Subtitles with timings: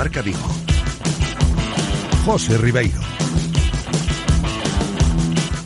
[0.00, 0.48] Marca Vigo.
[2.24, 2.98] José Ribeiro.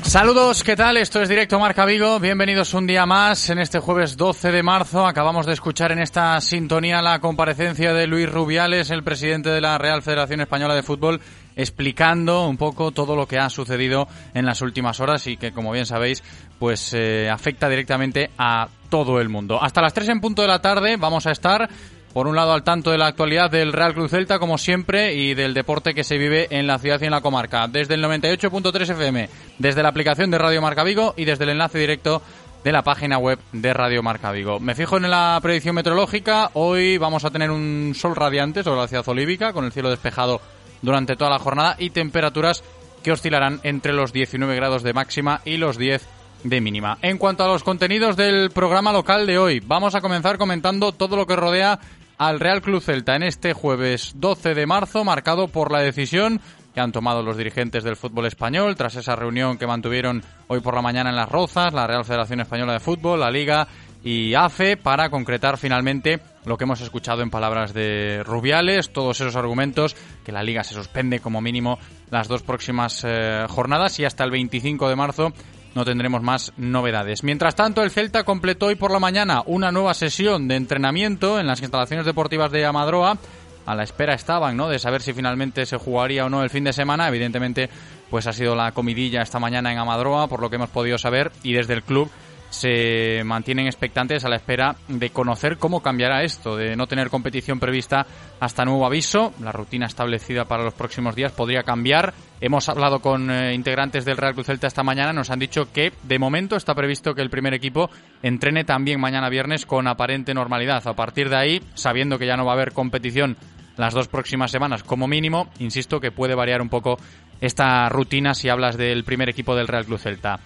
[0.02, 0.97] Saludos, ¿qué tal?
[0.97, 2.19] Esto es Directo Marca Vigo.
[2.19, 5.06] Bienvenidos un día más en este jueves 12 de marzo.
[5.06, 9.78] Acabamos de escuchar en esta sintonía la comparecencia de Luis Rubiales, el presidente de la
[9.78, 11.20] Real Federación Española de Fútbol,
[11.55, 15.70] explicando un poco todo lo que ha sucedido en las últimas horas y que, como
[15.70, 16.25] bien sabéis,
[16.59, 19.62] pues eh, afecta directamente a todo el mundo.
[19.62, 21.69] Hasta las 3 en punto de la tarde vamos a estar
[22.15, 25.35] por un lado al tanto de la actualidad del Real Cruz Celta, como siempre, y
[25.35, 27.67] del deporte que se vive en la ciudad y en la comarca.
[27.67, 31.77] Desde el 98.3 FM, desde la aplicación de Radio Marca Vigo y desde el enlace
[31.77, 32.23] directo
[32.62, 34.61] de la página web de Radio Marca Vigo.
[34.61, 36.53] Me fijo en la predicción meteorológica.
[36.55, 40.41] Hoy vamos a tener un sol radiante sobre la ciudad olívica, con el cielo despejado
[40.83, 42.62] durante toda la jornada y temperaturas
[43.03, 46.06] que oscilarán entre los 19 grados de máxima y los 10
[46.45, 46.97] de mínima.
[47.03, 51.17] En cuanto a los contenidos del programa local de hoy, vamos a comenzar comentando todo
[51.17, 51.81] lo que rodea
[52.19, 56.41] al Real Club Celta en este jueves 12 de marzo, marcado por la decisión
[56.75, 60.75] que han tomado los dirigentes del fútbol español tras esa reunión que mantuvieron hoy por
[60.75, 63.69] la mañana en Las Rozas, la Real Federación Española de Fútbol, la Liga
[64.03, 69.37] y AFE, para concretar finalmente lo que hemos escuchado en palabras de Rubiales, todos esos
[69.37, 71.78] argumentos, que la Liga se suspende como mínimo
[72.11, 75.33] las dos próximas eh, jornadas y hasta el 25 de marzo
[75.75, 77.25] no tendremos más novedades.
[77.25, 81.47] Mientras tanto, el Celta completó hoy por la mañana una nueva sesión de entrenamiento en
[81.47, 83.19] las instalaciones deportivas de Amadroa.
[83.66, 84.69] A la espera estaban, ¿no?
[84.69, 87.08] De saber si finalmente se jugaría o no el fin de semana.
[87.08, 87.70] Evidentemente,
[88.11, 91.33] pues ha sido la comidilla esta mañana en Amadroa, por lo que hemos podido saber,
[91.42, 92.10] y desde el club
[92.54, 97.59] se mantienen expectantes a la espera de conocer cómo cambiará esto, de no tener competición
[97.59, 98.06] prevista
[98.38, 99.34] hasta nuevo aviso.
[99.42, 102.14] La rutina establecida para los próximos días podría cambiar.
[102.41, 105.93] Hemos hablado con eh, integrantes del Real Cruz Celta esta mañana, nos han dicho que
[106.04, 107.91] de momento está previsto que el primer equipo
[108.22, 110.87] entrene también mañana viernes con aparente normalidad.
[110.87, 113.37] A partir de ahí, sabiendo que ya no va a haber competición
[113.76, 116.98] las dos próximas semanas como mínimo, insisto que puede variar un poco
[117.41, 120.38] esta rutina si hablas del primer equipo del Real Cruz Celta.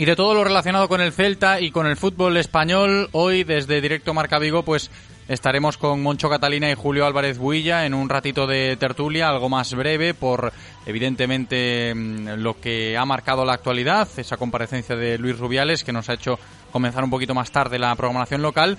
[0.00, 3.82] Y de todo lo relacionado con el Celta y con el fútbol español, hoy desde
[3.82, 4.90] Directo Marca Vigo, pues
[5.28, 9.74] estaremos con Moncho Catalina y Julio Álvarez Builla en un ratito de tertulia, algo más
[9.74, 10.54] breve, por
[10.86, 16.08] evidentemente mm, lo que ha marcado la actualidad, esa comparecencia de Luis Rubiales que nos
[16.08, 16.38] ha hecho
[16.72, 18.78] comenzar un poquito más tarde la programación local.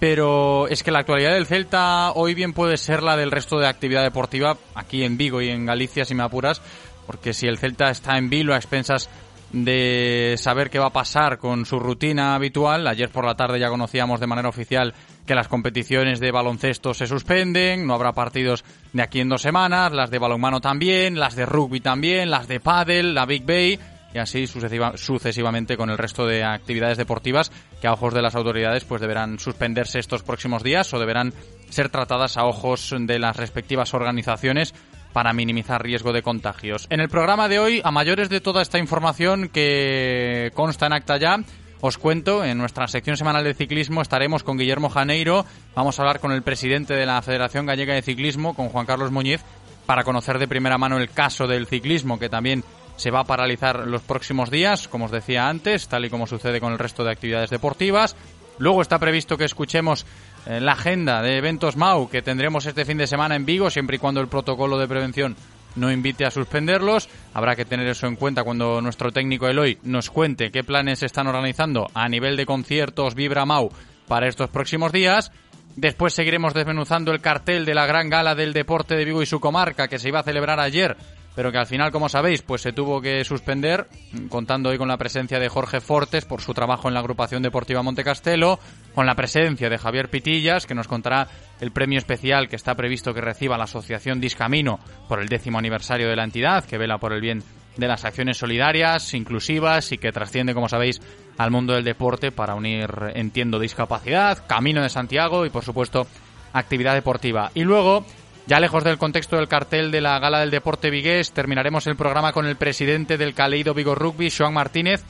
[0.00, 3.68] Pero es que la actualidad del Celta hoy bien puede ser la del resto de
[3.68, 6.62] actividad deportiva aquí en Vigo y en Galicia, si me apuras,
[7.06, 9.10] porque si el Celta está en Vigo a expensas
[9.52, 12.86] de saber qué va a pasar con su rutina habitual.
[12.86, 14.94] Ayer por la tarde ya conocíamos de manera oficial
[15.26, 19.92] que las competiciones de baloncesto se suspenden, no habrá partidos de aquí en dos semanas,
[19.92, 23.78] las de balonmano también, las de rugby también, las de pádel, la Big Bay
[24.14, 28.84] y así sucesivamente con el resto de actividades deportivas que a ojos de las autoridades
[28.84, 31.32] pues deberán suspenderse estos próximos días o deberán
[31.70, 34.74] ser tratadas a ojos de las respectivas organizaciones
[35.12, 36.86] para minimizar riesgo de contagios.
[36.90, 41.18] En el programa de hoy, a mayores de toda esta información que consta en acta
[41.18, 41.38] ya,
[41.80, 46.20] os cuento, en nuestra sección semanal de ciclismo estaremos con Guillermo Janeiro, vamos a hablar
[46.20, 49.42] con el presidente de la Federación Gallega de Ciclismo, con Juan Carlos Muñiz,
[49.84, 52.62] para conocer de primera mano el caso del ciclismo, que también
[52.96, 56.60] se va a paralizar los próximos días, como os decía antes, tal y como sucede
[56.60, 58.16] con el resto de actividades deportivas.
[58.58, 60.06] Luego está previsto que escuchemos
[60.46, 63.96] en la agenda de eventos MAU que tendremos este fin de semana en Vigo, siempre
[63.96, 65.36] y cuando el protocolo de prevención
[65.76, 67.08] no invite a suspenderlos.
[67.34, 71.06] Habrá que tener eso en cuenta cuando nuestro técnico Eloy nos cuente qué planes se
[71.06, 73.70] están organizando a nivel de conciertos Vibra MAU
[74.08, 75.32] para estos próximos días.
[75.76, 79.40] Después seguiremos desmenuzando el cartel de la gran gala del deporte de Vigo y su
[79.40, 80.96] comarca que se iba a celebrar ayer
[81.34, 83.86] pero que al final, como sabéis, pues se tuvo que suspender,
[84.28, 87.82] contando hoy con la presencia de Jorge Fortes por su trabajo en la agrupación deportiva
[87.82, 88.58] Montecastelo,
[88.94, 91.28] con la presencia de Javier Pitillas, que nos contará
[91.60, 96.08] el premio especial que está previsto que reciba la Asociación Discamino por el décimo aniversario
[96.08, 97.42] de la entidad, que vela por el bien
[97.76, 101.00] de las acciones solidarias, inclusivas y que trasciende, como sabéis,
[101.38, 106.06] al mundo del deporte para unir, entiendo, discapacidad, Camino de Santiago y, por supuesto,
[106.52, 107.50] actividad deportiva.
[107.54, 108.04] Y luego
[108.46, 112.32] ya lejos del contexto del cartel de la Gala del Deporte Vigués, terminaremos el programa
[112.32, 115.04] con el presidente del Caleido Vigo Rugby, Joan Martínez,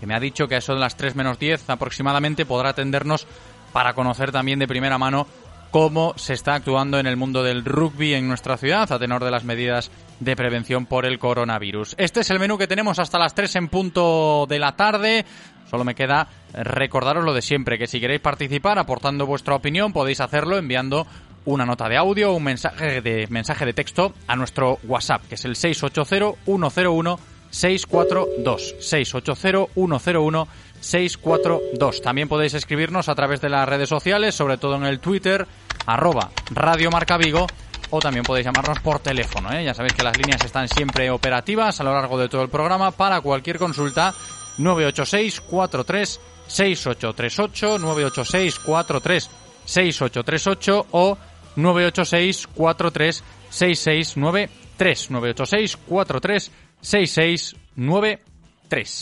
[0.00, 3.26] que me ha dicho que a eso de las 3 menos 10 aproximadamente podrá atendernos
[3.72, 5.26] para conocer también de primera mano
[5.70, 9.30] cómo se está actuando en el mundo del rugby en nuestra ciudad a tenor de
[9.30, 9.90] las medidas
[10.20, 11.94] de prevención por el coronavirus.
[11.96, 15.24] Este es el menú que tenemos hasta las 3 en punto de la tarde.
[15.70, 20.20] Solo me queda recordaros lo de siempre, que si queréis participar aportando vuestra opinión podéis
[20.20, 21.06] hacerlo enviando
[21.44, 25.34] una nota de audio o un mensaje de, mensaje de texto a nuestro WhatsApp, que
[25.34, 27.18] es el 680-101-642.
[30.80, 32.00] 680-101-642.
[32.02, 35.46] También podéis escribirnos a través de las redes sociales, sobre todo en el Twitter,
[35.86, 37.46] arroba Radio Marca Vigo,
[37.90, 39.52] o también podéis llamarnos por teléfono.
[39.52, 39.64] ¿eh?
[39.64, 42.90] Ya sabéis que las líneas están siempre operativas a lo largo de todo el programa
[42.90, 44.14] para cualquier consulta
[44.58, 49.30] 986 43 6838 986 43
[49.64, 51.18] 6838 o
[51.56, 58.32] 986 43 6693 986 43 6693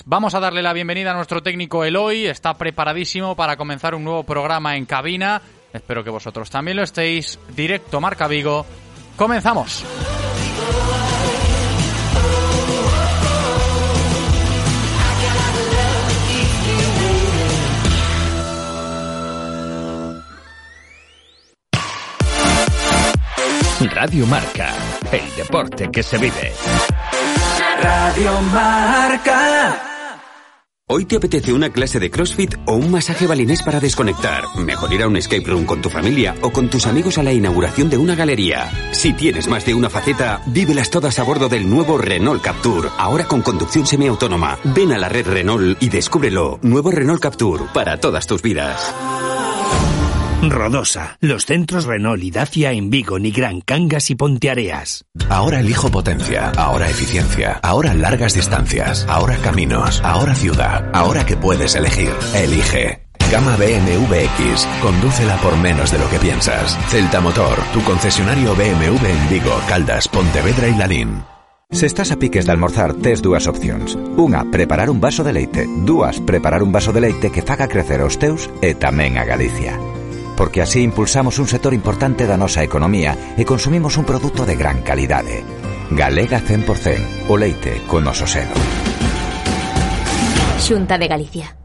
[0.06, 4.24] Vamos a darle la bienvenida a nuestro técnico Eloy, está preparadísimo para comenzar un nuevo
[4.24, 5.40] programa en cabina.
[5.72, 7.38] Espero que vosotros también lo estéis.
[7.54, 8.66] Directo Marca Vigo.
[9.16, 9.84] Comenzamos.
[23.88, 24.74] Radio Marca,
[25.10, 26.52] el deporte que se vive.
[27.82, 29.86] Radio Marca.
[30.86, 34.44] ¿Hoy te apetece una clase de CrossFit o un masaje balinés para desconectar?
[34.58, 37.32] Mejor ir a un escape room con tu familia o con tus amigos a la
[37.32, 38.70] inauguración de una galería.
[38.92, 43.24] Si tienes más de una faceta, vívelas todas a bordo del nuevo Renault Captur, ahora
[43.26, 44.58] con conducción semiautónoma.
[44.62, 46.58] Ven a la red Renault y descúbrelo.
[46.60, 48.92] Nuevo Renault Captur, para todas tus vidas.
[50.42, 55.04] Rodosa, los centros Renault y Dacia en Vigo, Nigrán, Cangas y Ponteareas.
[55.28, 61.74] Ahora elijo potencia, ahora eficiencia, ahora largas distancias, ahora caminos, ahora ciudad, ahora que puedes
[61.74, 62.12] elegir.
[62.34, 63.02] Elige.
[63.30, 64.66] Gama BMW X.
[64.82, 66.76] Condúcela por menos de lo que piensas.
[66.88, 71.22] Celta Motor, tu concesionario BMW en Vigo, Caldas, Pontevedra y Lalín.
[71.70, 73.94] Se estás a piques de almorzar, tes dúas opcións.
[74.18, 75.70] Unha, preparar un vaso de leite.
[75.86, 79.78] Dúas, preparar un vaso de leite que faga crecer os teus e tamén a Galicia.
[80.40, 84.80] Porque así impulsamos un sector importante da nosa economía e consumimos un produto de gran
[84.80, 85.44] calidade.
[85.92, 88.56] Galega 100%, o leite con selo.
[90.56, 91.59] Xunta de Galicia.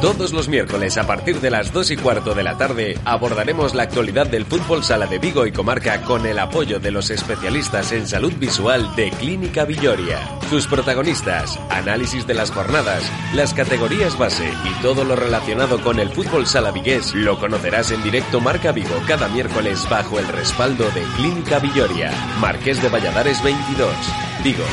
[0.00, 3.82] Todos los miércoles a partir de las 2 y cuarto de la tarde abordaremos la
[3.82, 8.08] actualidad del fútbol sala de Vigo y comarca con el apoyo de los especialistas en
[8.08, 10.18] salud visual de Clínica Villoria.
[10.48, 13.02] Sus protagonistas, análisis de las jornadas,
[13.34, 18.02] las categorías base y todo lo relacionado con el fútbol sala vigués lo conocerás en
[18.02, 22.10] directo Marca Vigo cada miércoles bajo el respaldo de Clínica Villoria.
[22.40, 23.94] Marqués de Valladares 22,
[24.42, 24.64] Vigo.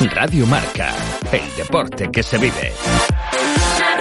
[0.00, 0.94] Radio Marca,
[1.32, 2.72] el deporte que se vive.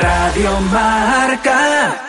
[0.02, 2.02] Radio Marca.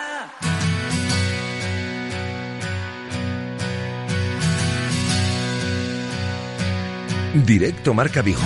[7.32, 8.40] Directo Marca Vigo.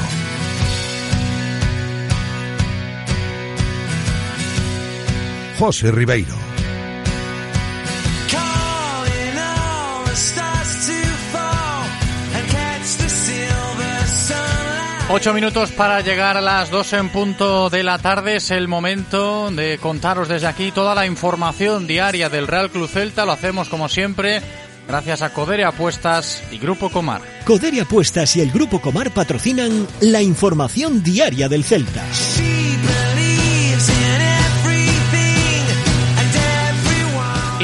[5.59, 6.50] José Ribeiro.
[15.13, 18.37] Ocho minutos para llegar a las dos en punto de la tarde.
[18.37, 23.27] Es el momento de contaros desde aquí toda la información diaria del Real Club Celta.
[23.27, 24.41] Lo hacemos como siempre
[24.87, 27.23] gracias a Codere Apuestas y Grupo Comar.
[27.45, 32.05] Codere Apuestas y el Grupo Comar patrocinan la información diaria del Celta.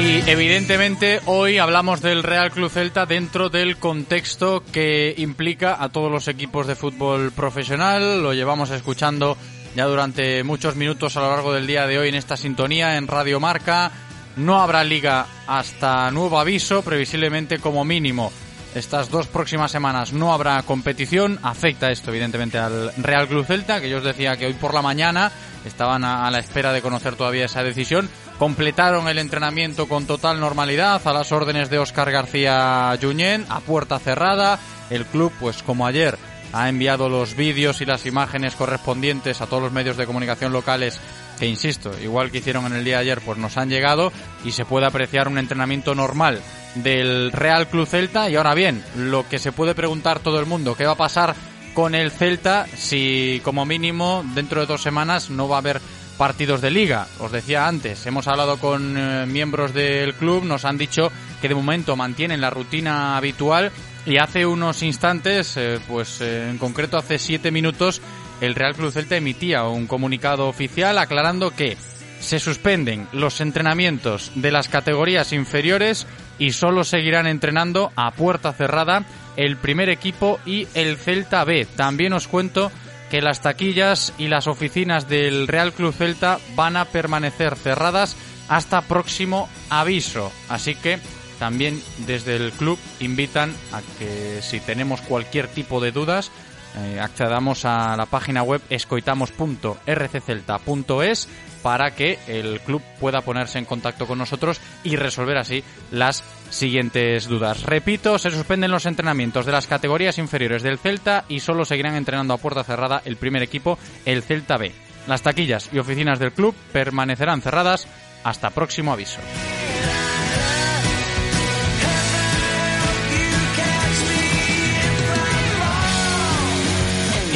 [0.07, 6.09] Y evidentemente hoy hablamos del Real Club Celta dentro del contexto que implica a todos
[6.09, 8.23] los equipos de fútbol profesional.
[8.23, 9.35] Lo llevamos escuchando
[9.75, 13.05] ya durante muchos minutos a lo largo del día de hoy en esta sintonía en
[13.05, 13.91] Radio Marca.
[14.37, 18.31] No habrá liga hasta nuevo aviso, previsiblemente como mínimo.
[18.75, 21.39] Estas dos próximas semanas no habrá competición.
[21.41, 24.81] Afecta esto, evidentemente, al Real Club Celta, que yo os decía que hoy por la
[24.81, 25.31] mañana
[25.65, 28.09] estaban a, la espera de conocer todavía esa decisión.
[28.37, 33.99] Completaron el entrenamiento con total normalidad a las órdenes de Óscar García Junyent, a puerta
[33.99, 34.59] cerrada.
[34.89, 36.17] El club, pues como ayer,
[36.53, 40.99] ha enviado los vídeos y las imágenes correspondientes a todos los medios de comunicación locales
[41.37, 44.11] que insisto, igual que hicieron en el día ayer, pues nos han llegado
[44.43, 46.41] y se puede apreciar un entrenamiento normal
[46.75, 48.29] del Real Club Celta.
[48.29, 51.35] Y ahora bien, lo que se puede preguntar todo el mundo, ¿qué va a pasar
[51.73, 55.81] con el Celta si como mínimo dentro de dos semanas no va a haber
[56.17, 57.07] partidos de liga?
[57.19, 61.55] Os decía antes, hemos hablado con eh, miembros del club, nos han dicho que de
[61.55, 63.71] momento mantienen la rutina habitual
[64.05, 68.01] y hace unos instantes, eh, pues eh, en concreto hace siete minutos,
[68.39, 71.77] el Real Club Celta emitía un comunicado oficial aclarando que
[72.19, 76.07] se suspenden los entrenamientos de las categorías inferiores
[76.39, 81.65] y solo seguirán entrenando a puerta cerrada el primer equipo y el Celta B.
[81.75, 82.71] También os cuento
[83.09, 88.15] que las taquillas y las oficinas del Real Club Celta van a permanecer cerradas
[88.49, 90.31] hasta próximo aviso.
[90.49, 90.99] Así que
[91.39, 96.31] también desde el club invitan a que si tenemos cualquier tipo de dudas
[96.77, 101.27] eh, accedamos a la página web escoitamos.rccelta.es
[101.63, 107.27] para que el club pueda ponerse en contacto con nosotros y resolver así las siguientes
[107.27, 107.63] dudas.
[107.63, 112.33] Repito, se suspenden los entrenamientos de las categorías inferiores del Celta y solo seguirán entrenando
[112.33, 114.71] a puerta cerrada el primer equipo, el Celta B.
[115.07, 117.87] Las taquillas y oficinas del club permanecerán cerradas
[118.23, 119.19] hasta próximo aviso.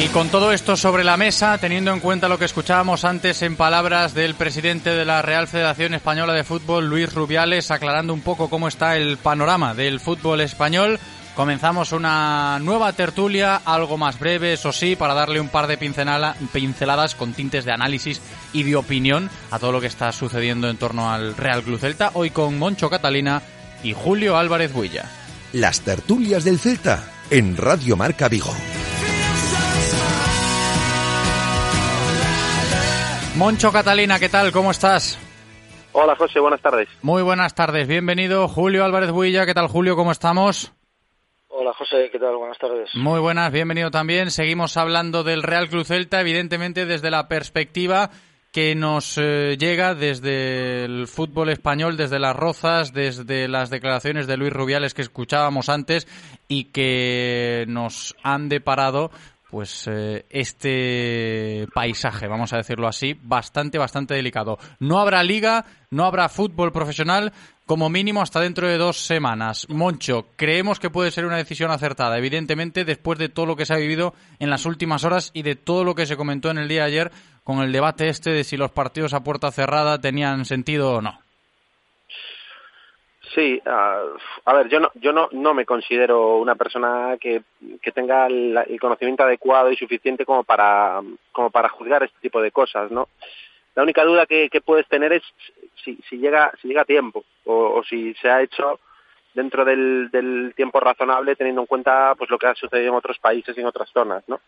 [0.02, 3.54] Y con todo esto sobre la mesa, teniendo en cuenta lo que escuchábamos antes en
[3.54, 8.50] palabras del presidente de la Real Federación Española de Fútbol, Luis Rubiales, aclarando un poco
[8.50, 10.98] cómo está el panorama del fútbol español,
[11.36, 17.14] comenzamos una nueva tertulia, algo más breve, eso sí, para darle un par de pinceladas
[17.14, 18.20] con tintes de análisis
[18.52, 22.10] y de opinión a todo lo que está sucediendo en torno al Real Club Celta,
[22.14, 23.40] hoy con Moncho Catalina
[23.84, 25.04] y Julio Álvarez Builla.
[25.52, 28.52] Las tertulias del Celta en Radio Marca Vigo.
[33.36, 34.52] Moncho Catalina, ¿qué tal?
[34.52, 35.18] ¿Cómo estás?
[35.92, 36.88] Hola José, buenas tardes.
[37.00, 38.46] Muy buenas tardes, bienvenido.
[38.46, 39.96] Julio Álvarez Builla, ¿qué tal Julio?
[39.96, 40.72] ¿Cómo estamos?
[41.48, 42.36] Hola José, ¿qué tal?
[42.36, 42.90] Buenas tardes.
[42.94, 44.30] Muy buenas, bienvenido también.
[44.30, 48.10] Seguimos hablando del Real Club Celta, evidentemente desde la perspectiva
[48.52, 54.36] que nos eh, llega desde el fútbol español, desde las rozas, desde las declaraciones de
[54.36, 56.06] Luis Rubiales que escuchábamos antes
[56.48, 59.10] y que nos han deparado
[59.52, 64.58] pues eh, este paisaje, vamos a decirlo así, bastante, bastante delicado.
[64.78, 67.34] No habrá liga, no habrá fútbol profesional,
[67.66, 69.66] como mínimo hasta dentro de dos semanas.
[69.68, 73.74] Moncho, creemos que puede ser una decisión acertada, evidentemente, después de todo lo que se
[73.74, 76.68] ha vivido en las últimas horas y de todo lo que se comentó en el
[76.68, 77.12] día de ayer
[77.44, 81.20] con el debate este de si los partidos a puerta cerrada tenían sentido o no.
[83.34, 87.42] Sí, uh, a ver, yo no, yo no, no me considero una persona que,
[87.80, 91.00] que tenga el, el, conocimiento adecuado y suficiente como para,
[91.32, 93.08] como para juzgar este tipo de cosas, ¿no?
[93.74, 95.22] La única duda que, que puedes tener es
[95.82, 98.78] si, si llega, si llega a tiempo o, si se ha hecho
[99.32, 103.18] dentro del, del tiempo razonable teniendo en cuenta pues lo que ha sucedido en otros
[103.18, 104.40] países y en otras zonas, ¿no?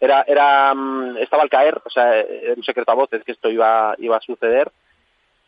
[0.00, 0.74] Era, era,
[1.20, 4.20] estaba al caer, o sea, era un secreto a voces que esto iba, iba a
[4.20, 4.72] suceder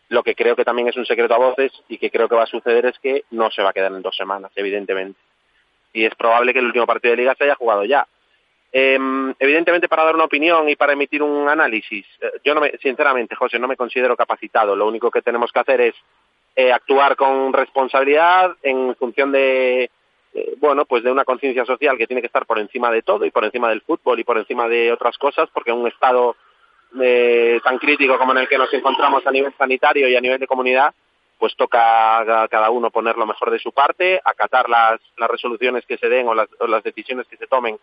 [0.08, 2.44] lo que creo que también es un secreto a voces y que creo que va
[2.44, 5.18] a suceder es que no se va a quedar en dos semanas, evidentemente.
[5.92, 8.06] Y es probable que el último partido de liga se haya jugado ya.
[8.72, 8.98] Eh,
[9.38, 13.34] evidentemente, para dar una opinión y para emitir un análisis, eh, yo no me, sinceramente,
[13.34, 14.76] José, no me considero capacitado.
[14.76, 15.94] Lo único que tenemos que hacer es
[16.54, 19.90] eh, actuar con responsabilidad en función de,
[20.36, 23.24] eh, bueno, pues de una conciencia social que tiene que estar por encima de todo
[23.24, 26.36] y por encima del fútbol y por encima de otras cosas, porque un Estado
[27.02, 30.38] eh, tan crítico como en el que nos encontramos a nivel sanitario y a nivel
[30.38, 30.94] de comunidad,
[31.38, 35.98] pues toca cada uno poner lo mejor de su parte, acatar las, las resoluciones que
[35.98, 37.76] se den o las, o las decisiones que se tomen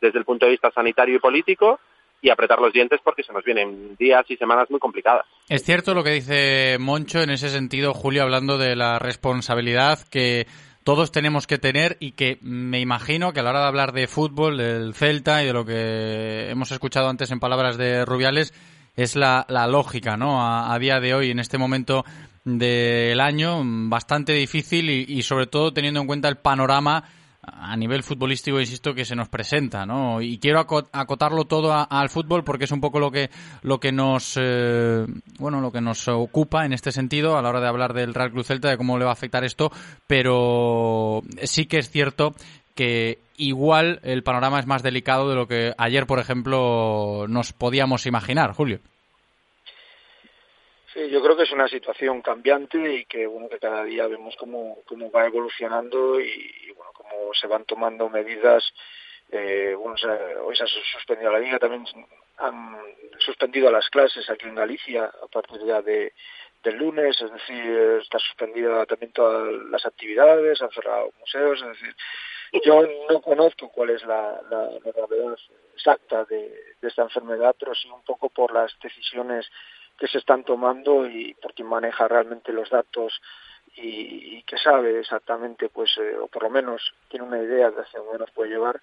[0.00, 1.80] desde el punto de vista sanitario y político
[2.22, 5.26] y apretar los dientes porque se nos vienen días y semanas muy complicadas.
[5.48, 10.46] Es cierto lo que dice Moncho en ese sentido, Julio, hablando de la responsabilidad que
[10.84, 14.06] todos tenemos que tener y que me imagino que a la hora de hablar de
[14.06, 18.54] fútbol, del Celta y de lo que hemos escuchado antes en palabras de Rubiales,
[18.96, 20.44] es la, la lógica, ¿no?
[20.44, 22.04] A, día de hoy, en este momento
[22.44, 27.04] del año, bastante difícil y sobre todo teniendo en cuenta el panorama
[27.42, 30.20] a nivel futbolístico, insisto, que se nos presenta, ¿no?
[30.20, 33.30] Y quiero acotarlo todo a, al fútbol porque es un poco lo que
[33.62, 35.06] lo que nos eh,
[35.38, 38.30] bueno, lo que nos ocupa en este sentido a la hora de hablar del Real
[38.30, 39.70] Cruz Celta de cómo le va a afectar esto,
[40.06, 42.34] pero sí que es cierto
[42.74, 48.06] que igual el panorama es más delicado de lo que ayer, por ejemplo, nos podíamos
[48.06, 48.80] imaginar, Julio.
[50.92, 54.34] Sí, yo creo que es una situación cambiante y que bueno que cada día vemos
[54.36, 58.64] cómo, cómo va evolucionando y, y bueno cómo se van tomando medidas.
[59.32, 61.84] Eh, hoy se ha suspendido la liga, también
[62.38, 62.76] han
[63.18, 66.12] suspendido las clases aquí en Galicia a partir de
[66.62, 71.96] del lunes, es decir, está suspendida también todas las actividades, han cerrado museos, es decir,
[72.64, 75.38] yo no conozco cuál es la, la, la gravedad
[75.74, 79.48] exacta de, de esta enfermedad, pero sí un poco por las decisiones
[79.98, 83.20] que se están tomando y por quien maneja realmente los datos
[83.76, 87.80] y, y que sabe exactamente, pues, eh, o por lo menos tiene una idea de
[87.80, 88.80] hacia dónde nos puede llevar,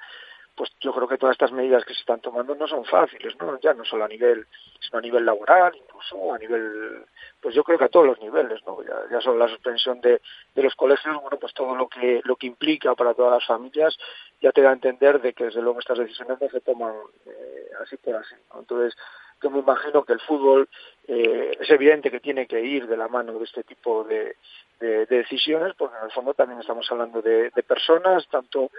[0.57, 3.59] pues yo creo que todas estas medidas que se están tomando no son fáciles, ¿no?
[3.59, 4.47] Ya no solo a nivel,
[4.79, 7.05] sino a nivel laboral, incluso a nivel,
[7.39, 8.81] pues yo creo que a todos los niveles, ¿no?
[8.81, 10.19] Ya, ya solo la suspensión de,
[10.55, 13.95] de los colegios, bueno, pues todo lo que, lo que implica para todas las familias
[14.41, 16.95] ya te da a entender de que desde luego estas decisiones no se toman
[17.27, 18.61] eh, así por así, ¿no?
[18.61, 18.95] Entonces,
[19.41, 20.67] yo me imagino que el fútbol
[21.07, 24.35] eh, es evidente que tiene que ir de la mano de este tipo de,
[24.79, 28.69] de, decisiones, porque en el fondo también estamos hablando de, de personas, tanto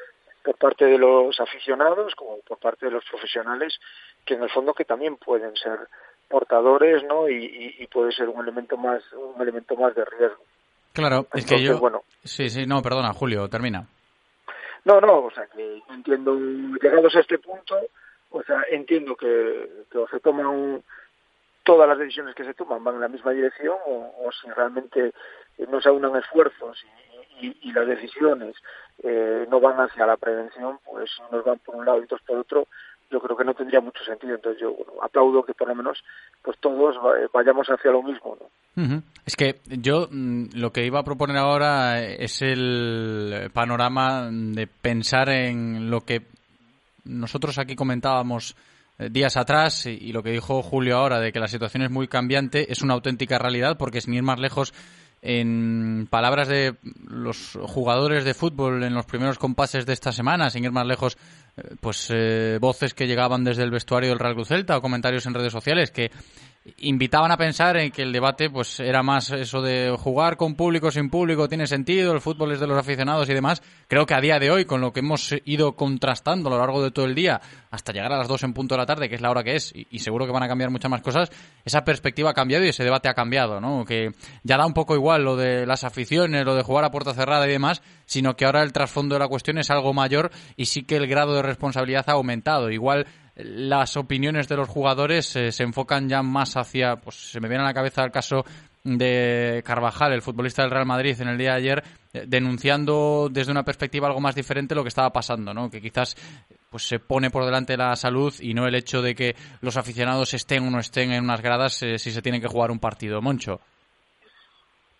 [0.42, 3.78] por parte de los aficionados como por parte de los profesionales,
[4.24, 5.78] que en el fondo que también pueden ser
[6.28, 7.28] portadores, ¿no?
[7.28, 10.42] Y, y, puede ser un elemento más, un elemento más de riesgo.
[10.92, 11.78] Claro, es que yo.
[11.78, 13.86] Bueno, sí, sí, no, perdona, Julio, termina.
[14.84, 16.34] No, no, o sea, que entiendo,
[16.80, 17.76] llegados a este punto,
[18.30, 20.82] o sea, entiendo que, que se toman
[21.64, 25.12] todas las decisiones que se toman van en la misma dirección o, o si realmente
[25.70, 26.82] no se aunan esfuerzos
[27.40, 28.56] y, y, las decisiones
[29.02, 32.38] eh, no van hacia la prevención, pues unos van por un lado y otros por
[32.38, 32.66] otro,
[33.10, 34.34] yo creo que no tendría mucho sentido.
[34.34, 36.02] Entonces yo aplaudo que por lo menos
[36.42, 36.96] pues todos
[37.32, 38.36] vayamos hacia lo mismo.
[38.40, 39.02] ¿no?
[39.26, 45.28] Es que yo mm, lo que iba a proponer ahora es el panorama de pensar
[45.28, 46.22] en lo que
[47.08, 48.54] nosotros aquí comentábamos
[48.98, 52.06] eh, días atrás y lo que dijo Julio ahora de que la situación es muy
[52.06, 54.72] cambiante es una auténtica realidad porque sin ir más lejos
[55.20, 56.76] en palabras de
[57.08, 61.18] los jugadores de fútbol en los primeros compases de esta semana, sin ir más lejos,
[61.56, 65.26] eh, pues eh, voces que llegaban desde el vestuario del Real Cruz Celta o comentarios
[65.26, 66.10] en redes sociales que
[66.78, 70.90] invitaban a pensar en que el debate pues era más eso de jugar con público
[70.90, 73.62] sin público tiene sentido, el fútbol es de los aficionados y demás.
[73.88, 76.82] Creo que a día de hoy, con lo que hemos ido contrastando a lo largo
[76.82, 79.14] de todo el día, hasta llegar a las 2 en punto de la tarde, que
[79.14, 81.30] es la hora que es, y, seguro que van a cambiar muchas más cosas,
[81.64, 83.84] esa perspectiva ha cambiado y ese debate ha cambiado, ¿no?
[83.84, 87.14] Que ya da un poco igual lo de las aficiones, lo de jugar a puerta
[87.14, 90.66] cerrada y demás, sino que ahora el trasfondo de la cuestión es algo mayor y
[90.66, 92.70] sí que el grado de responsabilidad ha aumentado.
[92.70, 93.06] Igual
[93.38, 97.62] las opiniones de los jugadores eh, se enfocan ya más hacia, pues se me viene
[97.62, 98.44] a la cabeza el caso
[98.84, 103.52] de Carvajal, el futbolista del Real Madrid, en el día de ayer, eh, denunciando desde
[103.52, 105.70] una perspectiva algo más diferente lo que estaba pasando, ¿no?
[105.70, 106.16] Que quizás
[106.70, 110.34] pues se pone por delante la salud y no el hecho de que los aficionados
[110.34, 113.22] estén o no estén en unas gradas eh, si se tienen que jugar un partido.
[113.22, 113.60] Moncho.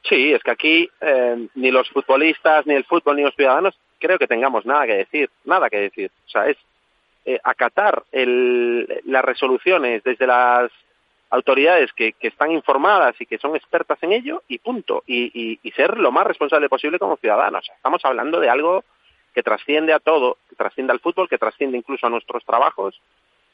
[0.09, 0.89] Sí, es que aquí
[1.55, 5.29] ni los futbolistas, ni el fútbol, ni los ciudadanos creo que tengamos nada que decir,
[5.45, 6.11] nada que decir.
[6.27, 6.57] O sea, es
[7.29, 10.71] eh, acatar el, las resoluciones desde las
[11.29, 15.03] autoridades que, que, están informadas y que son expertas en ello y punto.
[15.07, 17.69] Y, y, ser lo más responsable posible como ciudadanos.
[17.77, 18.83] estamos hablando de algo
[19.35, 22.99] que trasciende a todo, que trasciende al fútbol, que trasciende incluso a nuestros trabajos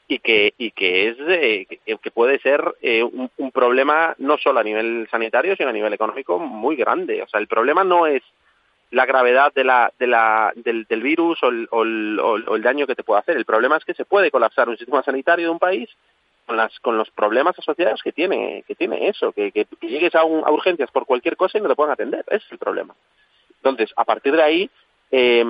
[0.07, 1.67] y que, y que es eh,
[2.01, 5.91] que, puede ser eh, un, un, problema no solo a nivel sanitario, sino a nivel
[5.91, 7.21] económico muy grande.
[7.23, 8.23] O sea, el problema no es
[8.91, 12.61] la gravedad de la, de la, del, del virus o el, o, el, o el
[12.61, 13.37] daño que te puede hacer.
[13.37, 15.89] El problema es que se puede colapsar un sistema sanitario de un país
[16.45, 20.23] con las con los problemas asociados que tiene que tiene eso que, que, llegues a,
[20.23, 22.23] un, a, urgencias por cualquier cosa y no te puedan atender.
[22.27, 22.93] Ese es el problema.
[23.57, 24.69] Entonces a partir de ahí
[25.11, 25.43] eh,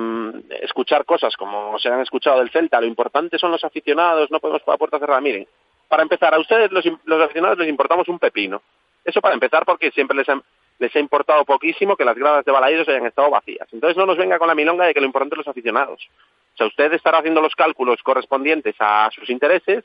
[0.62, 4.62] escuchar cosas como se han escuchado del Celta lo importante son los aficionados no podemos
[4.62, 5.46] jugar a puerta cerrada miren
[5.88, 8.60] para empezar a ustedes los, los aficionados les importamos un pepino
[9.06, 10.42] eso para empezar porque siempre les han,
[10.78, 13.66] les ha importado poquísimo que las gradas de Balaidos hayan estado vacías.
[13.72, 16.08] Entonces no nos venga con la milonga de que lo importante son los aficionados.
[16.54, 19.84] O sea, usted estará haciendo los cálculos correspondientes a sus intereses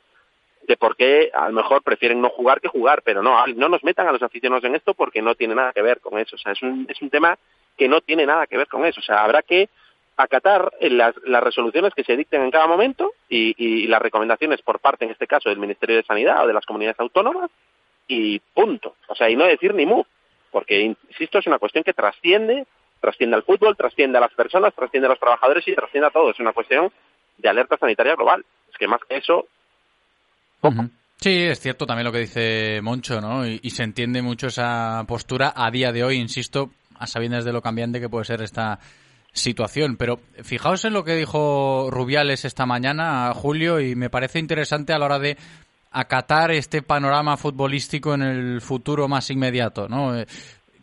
[0.66, 3.82] de por qué a lo mejor prefieren no jugar que jugar, pero no, no nos
[3.82, 6.36] metan a los aficionados en esto porque no tiene nada que ver con eso.
[6.36, 7.38] O sea, es un, es un tema
[7.76, 9.00] que no tiene nada que ver con eso.
[9.00, 9.68] O sea, habrá que
[10.16, 14.78] acatar las, las resoluciones que se dicten en cada momento y, y las recomendaciones por
[14.78, 17.50] parte, en este caso, del Ministerio de Sanidad o de las comunidades autónomas
[18.06, 18.96] y punto.
[19.08, 20.04] O sea, y no decir ni mu
[20.52, 22.66] porque, insisto, es una cuestión que trasciende,
[23.00, 26.30] trasciende al fútbol, trasciende a las personas, trasciende a los trabajadores y trasciende a todo.
[26.30, 26.92] Es una cuestión
[27.38, 28.44] de alerta sanitaria global.
[28.70, 29.46] Es que más que eso,
[31.16, 33.46] Sí, es cierto también lo que dice Moncho, ¿no?
[33.46, 37.62] Y, se entiende mucho esa postura a día de hoy, insisto, a sabiendas de lo
[37.62, 38.78] cambiante que puede ser esta
[39.32, 39.96] situación.
[39.96, 44.98] Pero fijaos en lo que dijo Rubiales esta mañana, Julio, y me parece interesante a
[44.98, 45.36] la hora de
[45.92, 50.18] acatar este panorama futbolístico en el futuro más inmediato, ¿no?
[50.18, 50.26] Eh,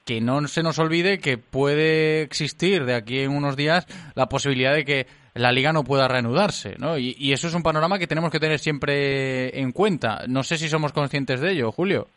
[0.06, 4.74] que no se nos olvide que puede existir de aquí en unos días la posibilidad
[4.74, 6.98] de que la liga no pueda reanudarse, ¿no?
[6.98, 10.24] Y, eso es un panorama que tenemos que tener siempre en cuenta.
[10.28, 12.08] No sé si somos conscientes de ello, Julio.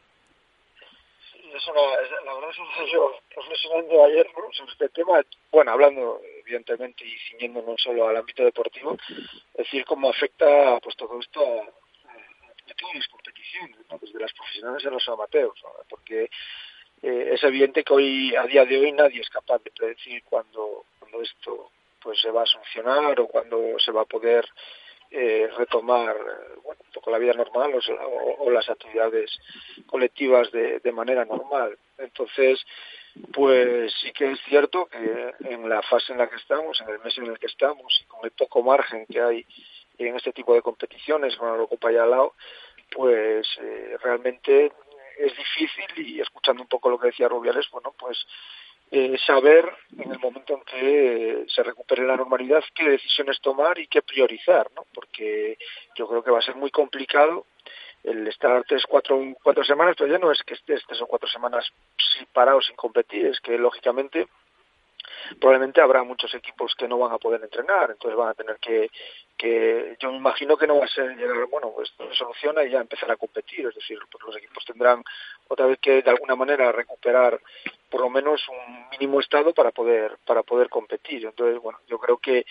[1.33, 1.83] Sí, es una,
[2.25, 7.81] la verdad es que yo reflexionando ayer sobre este tema, bueno, hablando evidentemente y ciñéndonos
[7.81, 11.41] solo al ámbito deportivo, es decir, cómo afecta pues todo esto
[12.66, 16.31] de todas las competiciones, desde las profesionales a los amateurs, porque
[17.03, 20.85] eh, es evidente que hoy, a día de hoy, nadie es capaz de predecir cuándo,
[20.98, 21.70] cuando esto
[22.01, 24.44] pues se va a solucionar o cuándo se va a poder
[25.11, 26.16] eh, retomar
[26.64, 27.72] bueno, la vida normal
[28.38, 29.31] o, las actividades
[29.87, 31.79] colectivas de, de manera normal.
[31.98, 32.64] Entonces,
[33.33, 36.98] pues sí que es cierto que en la fase en la que estamos, en el
[37.01, 39.46] mes en el que estamos y con el poco margen que hay
[39.99, 42.35] en este tipo de competiciones con la Eurocopa ya al lado,
[42.91, 44.73] pues eh, realmente
[45.19, 48.27] es difícil y escuchando un poco lo que decía Rubiales, bueno, pues
[48.91, 53.87] eh, saber en el momento en que se recupere la normalidad qué decisiones tomar y
[53.87, 54.85] qué priorizar, ¿no?
[54.93, 55.57] Porque
[55.97, 57.47] yo creo que va a ser muy complicado
[58.05, 61.29] el estar tres, cuatro, cuatro semanas, pero ya no es que estés tres o cuatro
[61.29, 61.71] semanas
[62.33, 64.29] parados sin competir, es que lógicamente
[65.41, 68.91] probablemente habrá muchos equipos que no van a poder entrenar, entonces van a tener que,
[69.43, 72.63] que yo me imagino que no va a ser llegar, bueno, pues esto se soluciona
[72.63, 75.03] y ya empezar a competir, es decir, pues los equipos tendrán
[75.49, 77.41] otra vez que de alguna manera recuperar
[77.91, 81.25] por lo menos un mínimo estado para poder para poder competir.
[81.27, 82.47] Entonces, bueno, yo creo que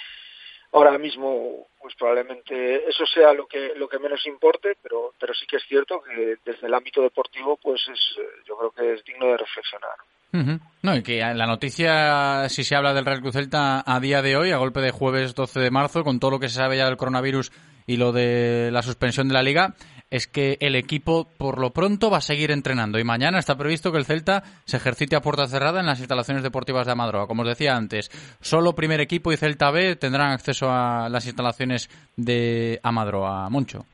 [0.73, 5.45] ahora mismo pues probablemente eso sea lo que lo que menos importe pero pero sí
[5.45, 7.99] que es cierto que desde el ámbito deportivo pues es
[8.45, 9.95] yo creo que es digno de reflexionar
[10.31, 14.35] no, y que la noticia, si se habla del Real Cruz Celta a día de
[14.35, 16.85] hoy, a golpe de jueves 12 de marzo, con todo lo que se sabe ya
[16.85, 17.51] del coronavirus
[17.87, 19.75] y lo de la suspensión de la liga,
[20.09, 23.91] es que el equipo por lo pronto va a seguir entrenando y mañana está previsto
[23.91, 27.27] que el Celta se ejercite a puerta cerrada en las instalaciones deportivas de Amadroa.
[27.27, 31.89] Como os decía antes, solo primer equipo y Celta B tendrán acceso a las instalaciones
[32.17, 33.49] de Amadroa.
[33.49, 33.85] Moncho.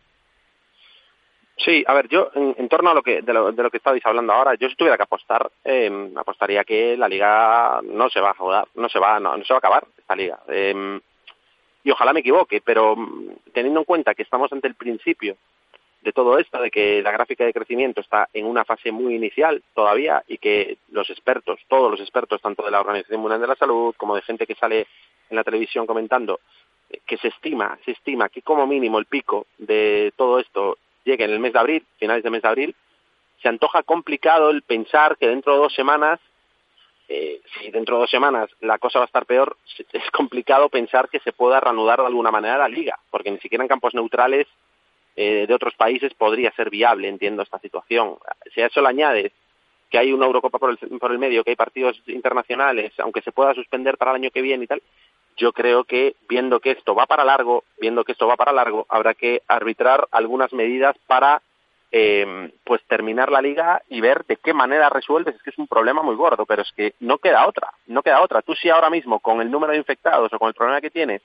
[1.57, 4.05] Sí, a ver, yo en, torno a lo que de lo, de lo, que estabais
[4.05, 8.29] hablando ahora, yo si tuviera que apostar, eh, apostaría que la liga no se va
[8.29, 10.39] a jugar, no se va, no, se va a acabar esta liga.
[10.47, 10.99] Eh,
[11.83, 15.37] y ojalá me equivoque, pero mm, teniendo en cuenta que estamos ante el principio
[16.01, 19.63] de todo esto, de que la gráfica de crecimiento está en una fase muy inicial
[19.73, 23.55] todavía y que los expertos, todos los expertos, tanto de la Organización Mundial de la
[23.55, 24.85] Salud como de gente que sale
[25.29, 26.39] en la televisión comentando,
[26.89, 31.23] eh, que se estima, se estima que como mínimo el pico de todo esto llegue
[31.23, 32.75] en el mes de abril, finales de mes de abril,
[33.41, 36.19] se antoja complicado el pensar que dentro de dos semanas,
[37.07, 39.57] eh, si dentro de dos semanas la cosa va a estar peor,
[39.93, 43.63] es complicado pensar que se pueda reanudar de alguna manera la liga, porque ni siquiera
[43.63, 44.47] en campos neutrales
[45.15, 48.17] eh, de otros países podría ser viable, entiendo, esta situación.
[48.53, 49.31] Si a eso le añades
[49.89, 53.31] que hay una Eurocopa por el, por el medio, que hay partidos internacionales, aunque se
[53.31, 54.81] pueda suspender para el año que viene y tal,
[55.37, 58.85] yo creo que viendo que esto va para largo, viendo que esto va para largo,
[58.89, 61.41] habrá que arbitrar algunas medidas para
[61.91, 65.35] eh, pues terminar la liga y ver de qué manera resuelves.
[65.35, 68.21] Es que es un problema muy gordo, pero es que no queda otra, no queda
[68.21, 68.41] otra.
[68.41, 71.21] Tú si ahora mismo con el número de infectados o con el problema que tienes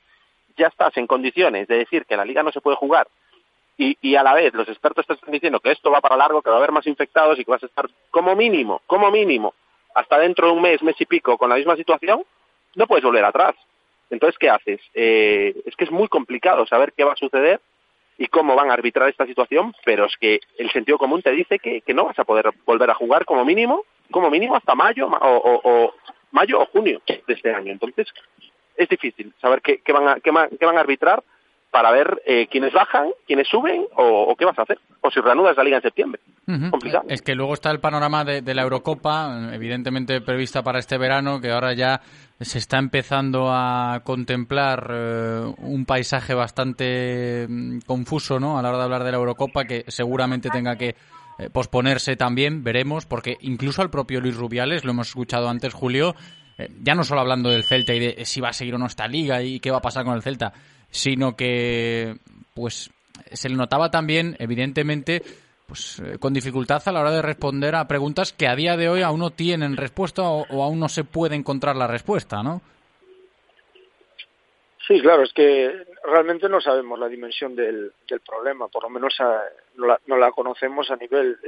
[0.57, 3.09] ya estás en condiciones de decir que la liga no se puede jugar
[3.79, 6.42] y, y a la vez los expertos te están diciendo que esto va para largo,
[6.42, 9.55] que va a haber más infectados y que vas a estar como mínimo, como mínimo,
[9.94, 12.22] hasta dentro de un mes, mes y pico con la misma situación,
[12.75, 13.55] no puedes volver atrás.
[14.12, 14.81] Entonces, ¿qué haces?
[14.92, 17.61] Eh, es que es muy complicado saber qué va a suceder
[18.18, 21.59] y cómo van a arbitrar esta situación, pero es que el sentido común te dice
[21.59, 25.09] que, que no vas a poder volver a jugar como mínimo, como mínimo hasta mayo
[25.11, 25.94] o,
[26.31, 27.72] mayo o junio de este año.
[27.72, 28.07] Entonces,
[28.77, 31.22] es difícil saber qué, qué, van, a, qué, qué van a arbitrar
[31.73, 34.79] para ver eh, quiénes bajan, quiénes suben o, qué vas a hacer.
[35.01, 36.21] O si reanudas la liga en septiembre.
[36.71, 37.07] Complicado.
[37.09, 41.51] Es que luego está el panorama de, la Eurocopa, evidentemente prevista para este verano, que
[41.51, 42.03] ahora ya
[42.39, 48.59] se está empezando a contemplar eh, un paisaje bastante mm, confuso ¿no?
[48.59, 50.95] a la hora de hablar de la Eurocopa, que seguramente tenga que
[51.39, 56.15] eh, posponerse también, veremos, porque incluso al propio Luis Rubiales, lo hemos escuchado antes, Julio,
[56.81, 59.09] ya no solo hablando del Celta y de si va a seguir o no esta
[59.09, 60.53] liga y qué va a pasar con el Celta,
[60.92, 62.14] sino que
[62.55, 62.90] pues
[63.33, 65.22] se le notaba también, evidentemente,
[65.66, 68.88] pues eh, con dificultad a la hora de responder a preguntas que a día de
[68.88, 72.61] hoy aún no tienen respuesta o, aún no se puede encontrar la respuesta, ¿no?
[74.87, 77.92] Sí, claro, es que realmente no sabemos la dimensión del,
[78.26, 79.14] problema, por lo menos
[79.76, 81.38] no, la, conocemos a nivel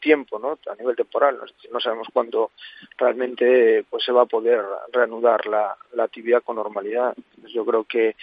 [0.00, 0.58] tiempo, ¿no?
[0.70, 1.38] A nivel temporal,
[1.70, 2.50] no, sabemos cuándo
[2.96, 7.14] realmente pues se va a poder reanudar la, actividad con normalidad.
[7.48, 8.16] Yo creo que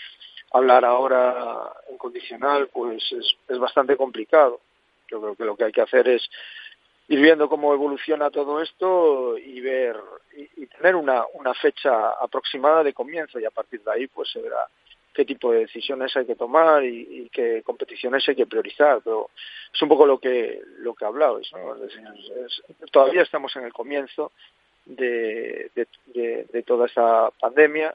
[0.51, 4.59] hablar ahora en condicional pues es, es bastante complicado.
[5.09, 6.29] Yo creo que lo que hay que hacer es
[7.09, 9.97] ir viendo cómo evoluciona todo esto y ver
[10.35, 14.41] y, tener una, una fecha aproximada de comienzo y a partir de ahí pues se
[14.41, 14.65] verá
[15.19, 19.29] qué tipo de decisiones hay que tomar y, qué competiciones hay que priorizar pero
[19.73, 21.75] es un poco lo que lo que hablabais ¿no?
[22.89, 24.31] todavía estamos en el comienzo
[24.85, 25.71] de,
[26.65, 27.93] toda esta pandemia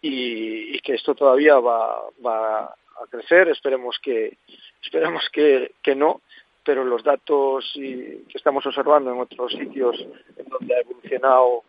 [0.00, 4.38] y, que esto todavía va, va a crecer esperemos que
[4.82, 6.22] esperemos que, que no
[6.64, 10.00] pero los datos que estamos observando en otros sitios
[10.38, 11.64] en donde ha evolucionado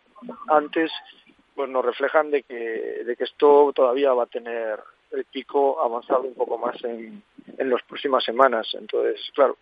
[0.47, 0.91] antes
[1.57, 2.53] pues nos reflejan de que,
[3.03, 7.23] de que esto todavía va a tener el pico avanzado un poco más en,
[7.57, 8.67] en las próximas semanas.
[8.79, 9.57] Entonces, claro,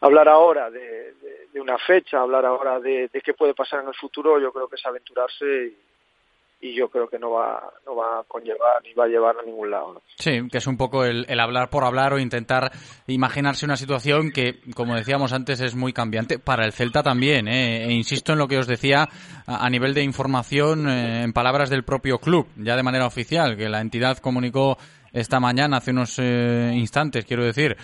[0.00, 1.14] hablar ahora de,
[1.52, 4.68] de, una fecha, hablar ahora de, de, qué puede pasar en el futuro, yo creo
[4.68, 5.76] que es aventurarse y,
[6.60, 9.44] y yo creo que no va, no va a conllevar ni va a llevar a
[9.44, 10.02] ningún lado.
[10.16, 12.72] Sí, que es un poco el, hablar por hablar o intentar
[13.06, 17.46] imaginarse una situación que, como decíamos antes, es muy cambiante para el Celta también.
[17.46, 17.84] ¿eh?
[17.84, 19.08] E insisto en lo que os decía
[19.46, 23.56] a, a nivel de información eh, en palabras del propio club, ya de manera oficial,
[23.56, 24.78] que la entidad comunicó
[25.12, 27.76] esta mañana, hace unos eh, instantes, quiero decir,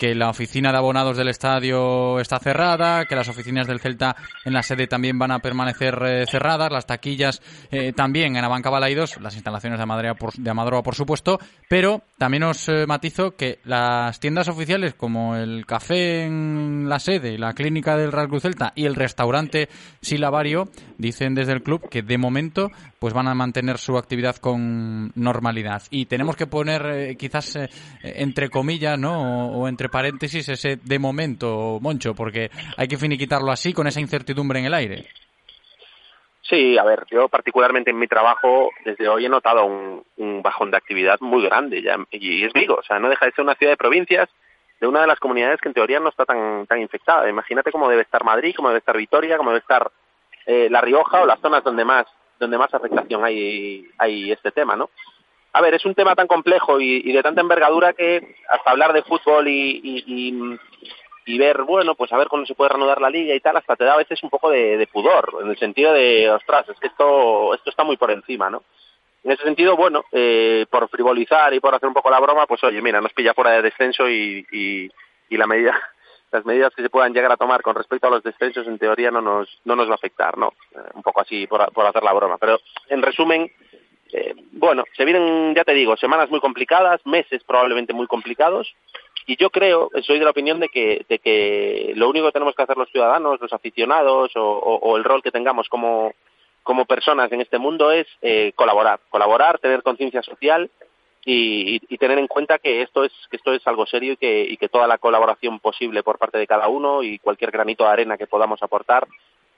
[0.00, 4.54] que la oficina de abonados del estadio está cerrada, que las oficinas del Celta en
[4.54, 9.20] la sede también van a permanecer eh, cerradas, las taquillas eh, también en Abanca Balaidos,
[9.20, 13.58] las instalaciones de Amadroa por, de Amadroa, por supuesto, pero también os eh, matizo que
[13.64, 18.86] las tiendas oficiales como el café en la sede, la clínica del Real Celta y
[18.86, 19.68] el restaurante
[20.00, 25.10] Silavario dicen desde el club que de momento pues van a mantener su actividad con
[25.14, 27.68] normalidad y tenemos que poner eh, quizás eh,
[28.02, 29.48] entre comillas, ¿no?
[29.48, 34.60] O, entre paréntesis ese de momento, Moncho, porque hay que finiquitarlo así con esa incertidumbre
[34.60, 35.06] en el aire.
[36.42, 40.70] Sí, a ver, yo particularmente en mi trabajo desde hoy he notado un, un bajón
[40.70, 43.54] de actividad muy grande ya, y es Vigo, o sea, no deja de ser una
[43.54, 44.28] ciudad de provincias
[44.78, 47.28] de una de las comunidades que en teoría no está tan tan infectada.
[47.30, 49.90] Imagínate cómo debe estar Madrid, cómo debe estar Vitoria, cómo debe estar
[50.44, 52.06] eh, La Rioja o las zonas donde más
[52.40, 54.90] donde más afectación hay hay este tema, ¿no?
[55.52, 59.02] A ver, es un tema tan complejo y, de tanta envergadura que hasta hablar de
[59.02, 59.80] fútbol y,
[61.26, 63.76] y, ver, bueno, pues a ver cuándo se puede reanudar la liga y tal, hasta
[63.76, 66.78] te da a veces un poco de, de pudor, en el sentido de, ostras, es
[66.78, 68.62] que esto, esto está muy por encima, ¿no?
[69.22, 72.62] En ese sentido, bueno, eh, por frivolizar y por hacer un poco la broma, pues
[72.64, 74.90] oye, mira, nos pilla fuera de descenso y, y,
[75.28, 75.78] y la medida,
[76.32, 79.10] las medidas que se puedan llegar a tomar con respecto a los descensos en teoría
[79.10, 80.52] no nos, no nos va a afectar, ¿no?
[80.72, 82.38] Eh, un poco así por, por hacer la broma.
[82.38, 83.50] Pero en resumen,
[84.12, 88.72] eh, bueno, se vienen, ya te digo, semanas muy complicadas, meses probablemente muy complicados,
[89.26, 92.54] y yo creo, soy de la opinión de que, de que lo único que tenemos
[92.54, 96.12] que hacer los ciudadanos, los aficionados o, o, el rol que tengamos como,
[96.62, 100.70] como personas en este mundo es eh, colaborar, colaborar, tener conciencia social
[101.24, 104.42] y, y, tener en cuenta que esto es que esto es algo serio y que,
[104.42, 107.90] y que toda la colaboración posible por parte de cada uno y cualquier granito de
[107.90, 109.06] arena que podamos aportar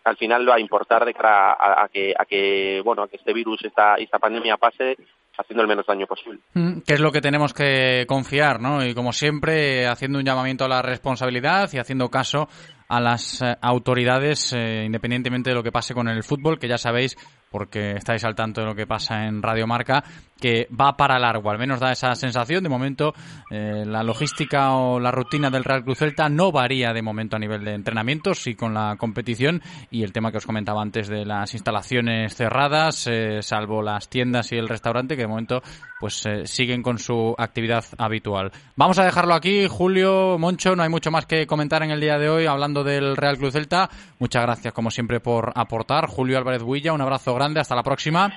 [0.04, 3.16] al final va a importar de cara a, a, que a que bueno a que
[3.16, 4.96] este virus esta esta pandemia pase
[5.38, 6.40] haciendo el menos daño posible.
[6.86, 8.84] Que es lo que tenemos que confiar, ¿no?
[8.84, 12.48] Y como siempre, haciendo un llamamiento a la responsabilidad y haciendo caso
[12.88, 16.78] a las eh, autoridades, eh, independientemente de lo que pase con el fútbol, que ya
[16.78, 17.16] sabéis,
[17.52, 20.02] porque estáis al tanto de lo que pasa en Radio Marca,
[20.42, 22.64] que va para largo, al menos da esa sensación.
[22.64, 23.14] De momento,
[23.48, 27.38] eh, la logística o la rutina del Real Cruz Celta no varía de momento a
[27.38, 29.62] nivel de entrenamientos y con la competición.
[29.90, 34.50] Y el tema que os comentaba antes de las instalaciones cerradas, eh, salvo las tiendas
[34.50, 35.62] y el restaurante, que de momento
[36.00, 38.50] pues eh, siguen con su actividad habitual.
[38.74, 42.18] Vamos a dejarlo aquí, Julio, Moncho, no hay mucho más que comentar en el día
[42.18, 43.88] de hoy hablando del Real Cruz Celta.
[44.18, 46.08] Muchas gracias, como siempre, por aportar.
[46.08, 48.32] Julio Álvarez Builla, un abrazo grande, hasta la próxima.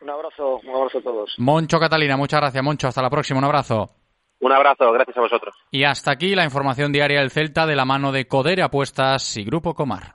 [0.00, 1.34] Un abrazo, un abrazo a todos.
[1.38, 2.88] Moncho Catalina, muchas gracias, Moncho.
[2.88, 3.90] Hasta la próxima, un abrazo.
[4.40, 5.54] Un abrazo, gracias a vosotros.
[5.70, 9.44] Y hasta aquí la información diaria del Celta de la mano de Codere Apuestas y
[9.44, 10.14] Grupo Comar.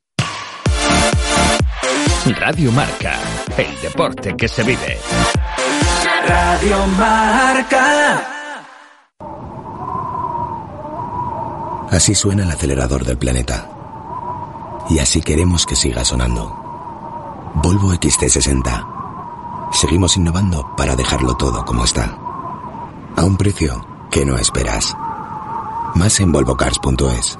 [2.39, 3.19] Radio Marca,
[3.57, 4.99] el deporte que se vive.
[6.27, 8.21] Radio Marca.
[11.89, 13.69] Así suena el acelerador del planeta.
[14.89, 17.51] Y así queremos que siga sonando.
[17.55, 19.71] Volvo XT60.
[19.73, 22.17] Seguimos innovando para dejarlo todo como está.
[23.15, 24.95] A un precio que no esperas.
[25.95, 27.37] Más en volvocars.es.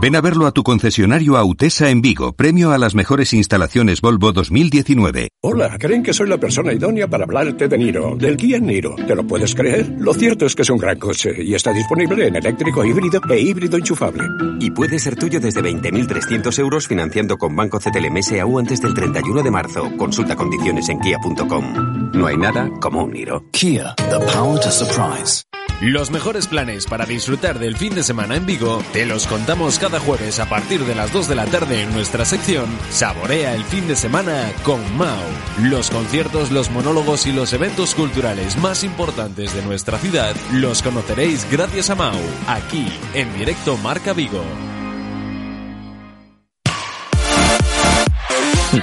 [0.00, 4.30] Ven a verlo a tu concesionario Autesa en Vigo, premio a las mejores instalaciones Volvo
[4.30, 5.30] 2019.
[5.42, 8.94] Hola, creen que soy la persona idónea para hablarte de Niro, del Kia Niro.
[8.94, 9.92] ¿Te lo puedes creer?
[9.98, 13.40] Lo cierto es que es un gran coche y está disponible en eléctrico híbrido e
[13.40, 14.22] híbrido enchufable.
[14.60, 19.42] Y puede ser tuyo desde 20.300 euros financiando con Banco CTLM SAU antes del 31
[19.42, 19.90] de marzo.
[19.96, 22.12] Consulta condiciones en kia.com.
[22.12, 23.42] No hay nada como un Niro.
[23.50, 25.47] Kia, the power to surprise.
[25.80, 30.00] Los mejores planes para disfrutar del fin de semana en Vigo te los contamos cada
[30.00, 33.86] jueves a partir de las 2 de la tarde en nuestra sección Saborea el fin
[33.86, 35.22] de semana con Mau.
[35.62, 41.48] Los conciertos, los monólogos y los eventos culturales más importantes de nuestra ciudad los conoceréis
[41.48, 44.42] gracias a Mau, aquí en directo Marca Vigo.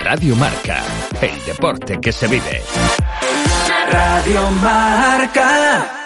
[0.02, 0.84] Radio Marca,
[1.22, 2.64] el deporte que se vive.
[3.92, 6.05] Radio Marca.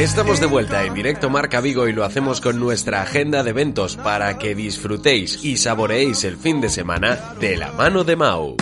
[0.00, 3.98] Estamos de vuelta en directo Marca Vigo y lo hacemos con nuestra agenda de eventos
[3.98, 8.56] para que disfrutéis y saboreéis el fin de semana de la mano de Mau.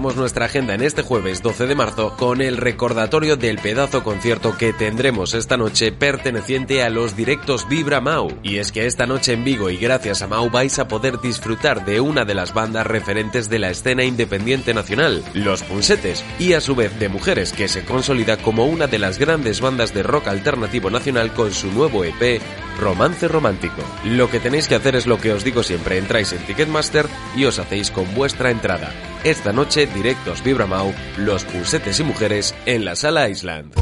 [0.00, 4.72] Nuestra agenda en este jueves 12 de marzo con el recordatorio del pedazo concierto que
[4.72, 8.30] tendremos esta noche perteneciente a los directos Vibra Mau.
[8.42, 11.84] Y es que esta noche en Vigo y gracias a Mau vais a poder disfrutar
[11.84, 16.62] de una de las bandas referentes de la escena independiente nacional, Los Punsetes, y a
[16.62, 20.28] su vez de mujeres que se consolida como una de las grandes bandas de rock
[20.28, 22.40] alternativo nacional con su nuevo EP
[22.80, 23.82] Romance Romántico.
[24.06, 27.44] Lo que tenéis que hacer es lo que os digo siempre, entráis en Ticketmaster y
[27.44, 28.90] os hacéis con vuestra entrada.
[29.24, 33.72] Esta noche, directos Vibramau, los pulsetes y mujeres en la sala Island.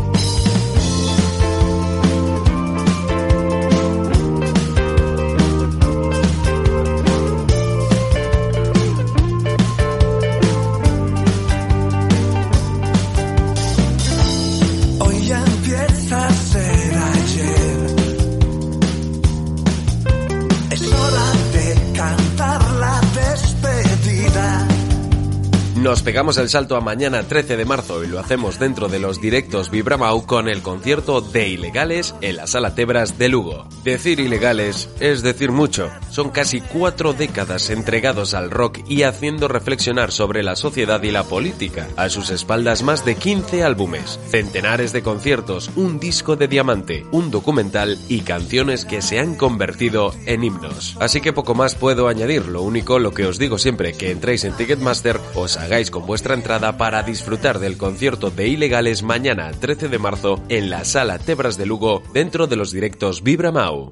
[26.00, 29.20] Nos pegamos el salto a mañana 13 de marzo y lo hacemos dentro de los
[29.20, 33.66] directos Vibramau con el concierto de Ilegales en la Sala Tebras de Lugo.
[33.84, 35.90] Decir ilegales es decir mucho.
[36.08, 41.24] Son casi cuatro décadas entregados al rock y haciendo reflexionar sobre la sociedad y la
[41.24, 41.86] política.
[41.98, 47.30] A sus espaldas más de 15 álbumes, centenares de conciertos, un disco de diamante, un
[47.30, 50.96] documental y canciones que se han convertido en himnos.
[50.98, 54.44] Así que poco más puedo añadir, lo único lo que os digo siempre que entréis
[54.44, 59.88] en Ticketmaster, os hagáis con vuestra entrada para disfrutar del concierto de Ilegales mañana 13
[59.88, 63.90] de marzo en la Sala Tebras de Lugo dentro de los directos Vibra Mau.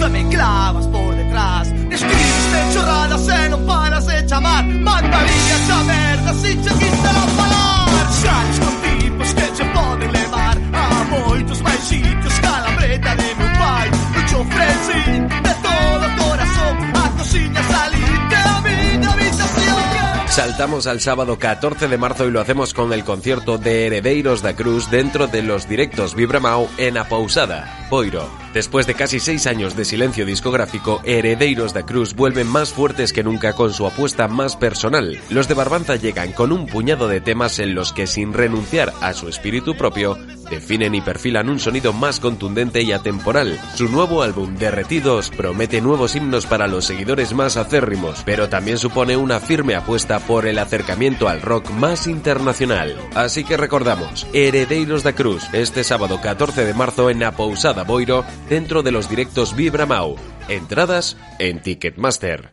[0.00, 0.28] tú me
[20.38, 24.54] Saltamos al sábado 14 de marzo y lo hacemos con el concierto de Heredeiros da
[24.54, 28.30] Cruz dentro de los directos Vibramau en Apousada, Boiro.
[28.54, 33.24] Después de casi seis años de silencio discográfico, Heredeiros da Cruz vuelven más fuertes que
[33.24, 35.18] nunca con su apuesta más personal.
[35.28, 39.14] Los de Barbanza llegan con un puñado de temas en los que sin renunciar a
[39.14, 40.16] su espíritu propio,
[40.48, 43.58] definen y perfilan un sonido más contundente y atemporal.
[43.74, 49.16] Su nuevo álbum, Derretidos, promete nuevos himnos para los seguidores más acérrimos, pero también supone
[49.16, 52.96] una firme apuesta por el acercamiento al rock más internacional.
[53.14, 58.82] Así que recordamos, Heredeiros da Cruz, este sábado 14 de marzo en Apousada Boiro, dentro
[58.82, 60.16] de los directos Vibra Mau.
[60.48, 62.52] Entradas en Ticketmaster.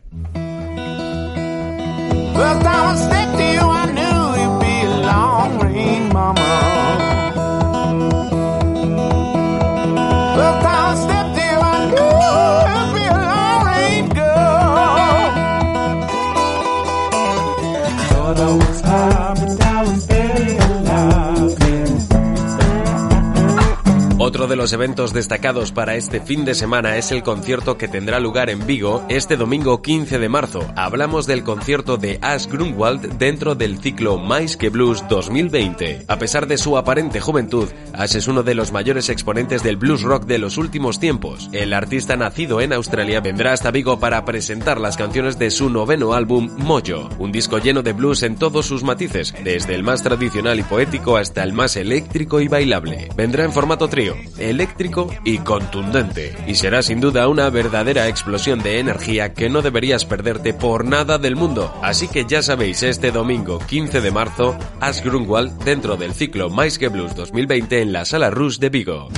[24.46, 28.20] Otro de los eventos destacados para este fin de semana es el concierto que tendrá
[28.20, 30.60] lugar en Vigo este domingo 15 de marzo.
[30.76, 36.04] Hablamos del concierto de Ash Grunwald dentro del ciclo Mais que Blues 2020.
[36.06, 40.02] A pesar de su aparente juventud, Ash es uno de los mayores exponentes del blues
[40.02, 41.50] rock de los últimos tiempos.
[41.50, 46.12] El artista nacido en Australia vendrá hasta Vigo para presentar las canciones de su noveno
[46.12, 50.60] álbum Mojo, un disco lleno de blues en todos sus matices, desde el más tradicional
[50.60, 53.08] y poético hasta el más eléctrico y bailable.
[53.16, 56.34] Vendrá en formato trío, eléctrico y contundente.
[56.46, 61.18] Y será sin duda una verdadera explosión de energía que no deberías perderte por nada
[61.18, 61.74] del mundo.
[61.82, 66.88] Así que ya sabéis, este domingo 15 de marzo, As Grunwald dentro del ciclo Maisque
[66.88, 69.08] Blues 2020 en la Sala Rush de Vigo.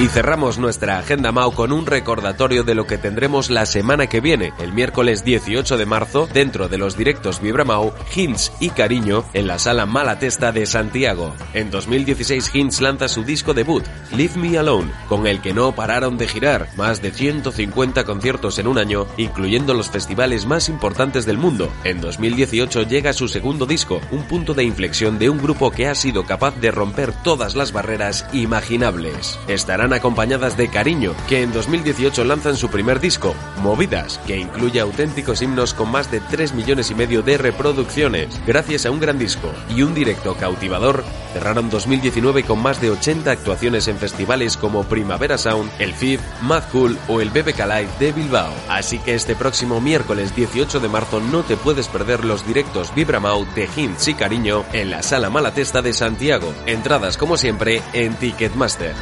[0.00, 4.22] Y cerramos nuestra agenda Mao con un recordatorio de lo que tendremos la semana que
[4.22, 9.26] viene, el miércoles 18 de marzo, dentro de los directos Vibra Mau, Hints y Cariño
[9.34, 11.34] en la sala Malatesta de Santiago.
[11.52, 13.84] En 2016 Hints lanza su disco debut,
[14.16, 18.68] Leave Me Alone, con el que no pararon de girar, más de 150 conciertos en
[18.68, 21.70] un año, incluyendo los festivales más importantes del mundo.
[21.84, 25.94] En 2018 llega su segundo disco, un punto de inflexión de un grupo que ha
[25.94, 29.38] sido capaz de romper todas las barreras imaginables.
[29.46, 35.42] Estarán acompañadas de Cariño, que en 2018 lanzan su primer disco, Movidas, que incluye auténticos
[35.42, 38.40] himnos con más de 3 millones y medio de reproducciones.
[38.46, 43.30] Gracias a un gran disco y un directo cautivador, cerraron 2019 con más de 80
[43.30, 48.12] actuaciones en festivales como Primavera Sound, el FIB, Mad Cool o el BBK Live de
[48.12, 48.52] Bilbao.
[48.68, 53.44] Así que este próximo miércoles 18 de marzo no te puedes perder los directos Vibramau
[53.54, 56.52] de Hints y Cariño en la Sala Malatesta de Santiago.
[56.66, 58.94] Entradas como siempre en Ticketmaster.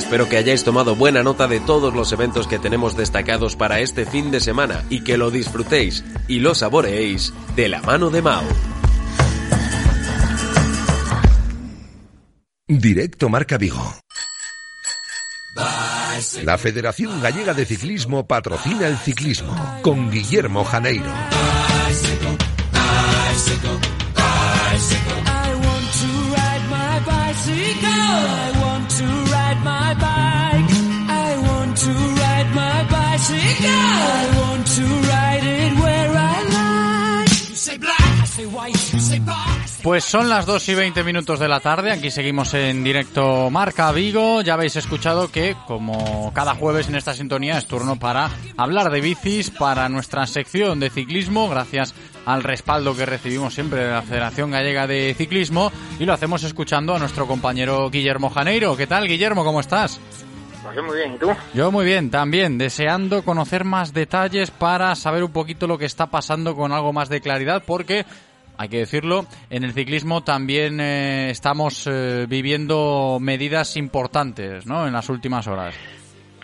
[0.00, 4.06] Espero que hayáis tomado buena nota de todos los eventos que tenemos destacados para este
[4.06, 8.42] fin de semana y que lo disfrutéis y lo saboreéis de la mano de Mao.
[12.66, 13.94] Directo Marca Vigo.
[16.44, 21.12] La Federación Gallega de Ciclismo patrocina el ciclismo con Guillermo Janeiro.
[25.32, 28.49] I want to ride my bicycle.
[39.82, 43.90] Pues son las 2 y 20 minutos de la tarde, aquí seguimos en directo Marca
[43.92, 48.90] Vigo, ya habéis escuchado que como cada jueves en esta sintonía es turno para hablar
[48.90, 51.94] de bicis, para nuestra sección de ciclismo, gracias
[52.26, 56.94] al respaldo que recibimos siempre de la Federación Gallega de Ciclismo y lo hacemos escuchando
[56.94, 58.76] a nuestro compañero Guillermo Janeiro.
[58.76, 59.44] ¿Qué tal Guillermo?
[59.44, 59.98] ¿Cómo estás?
[60.70, 61.32] Pues yo muy bien, ¿y tú?
[61.52, 66.06] Yo muy bien, también, deseando conocer más detalles para saber un poquito lo que está
[66.06, 68.04] pasando con algo más de claridad, porque,
[68.56, 74.92] hay que decirlo, en el ciclismo también eh, estamos eh, viviendo medidas importantes, ¿no?, en
[74.92, 75.74] las últimas horas.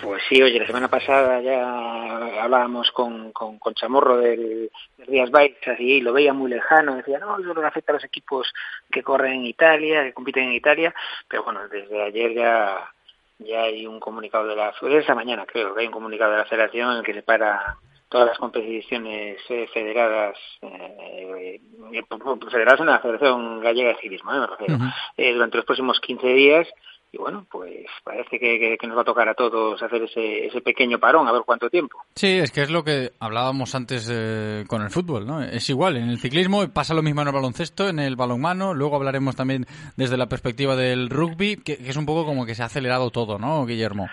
[0.02, 4.72] Pues sí, oye, la semana pasada ya hablábamos con, con, con Chamorro del,
[5.06, 8.04] del Bikes así, y lo veía muy lejano, decía, no, eso no afecta a los
[8.04, 8.52] equipos
[8.90, 10.92] que corren en Italia, que compiten en Italia,
[11.28, 12.90] pero bueno, desde ayer ya
[13.38, 16.44] ya hay un comunicado de la esta mañana creo que hay un comunicado de la
[16.46, 17.78] Federación en el que separa
[18.08, 21.60] todas las competiciones eh, federadas eh,
[21.92, 22.04] eh,
[22.50, 24.78] federadas en la Federación Gallega de Ciclismo, eh, me refiero,
[25.16, 26.68] eh, durante los próximos 15 días
[27.16, 30.46] y bueno, pues parece que, que- que nos va a tocar a todos hacer ese,
[30.46, 31.98] ese pequeño parón, a ver cuánto tiempo.
[32.14, 35.42] Sí, es que es lo que hablábamos antes eh, con el fútbol, ¿no?
[35.42, 38.96] Es igual, en el ciclismo pasa lo mismo en el baloncesto, en el balonmano, luego
[38.96, 39.64] hablaremos también
[39.96, 43.10] desde la perspectiva del rugby, que, que es un poco como que se ha acelerado
[43.10, 44.08] todo, ¿no, Guillermo?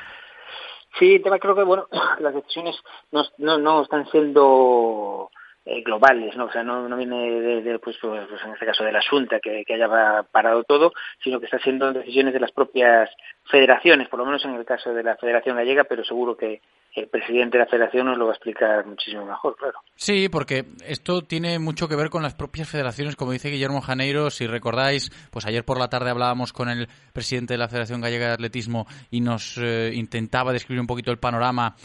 [1.00, 1.88] Sí, creo que bueno,
[2.20, 2.76] las decisiones
[3.12, 5.30] no, no, no están siendo
[5.66, 6.46] eh, globales, ¿no?
[6.46, 9.40] O sea, no, viene de, de, pues, pues, pues, en este caso de la Junta
[9.40, 10.92] que, haya parado todo,
[11.24, 13.10] sino que está siendo decisiones de las propias
[13.50, 16.62] federaciones, por lo menos en el caso de la Federación Gallega, pero seguro que
[16.96, 19.80] el presidente de la Federación nos lo va a explicar muchísimo mejor, claro.
[19.96, 24.30] Sí, porque esto tiene mucho que ver con las propias federaciones, como dice Guillermo Janeiro.
[24.30, 28.28] Si recordáis, pues ayer por la tarde hablábamos con el presidente de la Federación Gallega
[28.28, 31.76] de Atletismo y nos eh, intentaba describir un poquito el panorama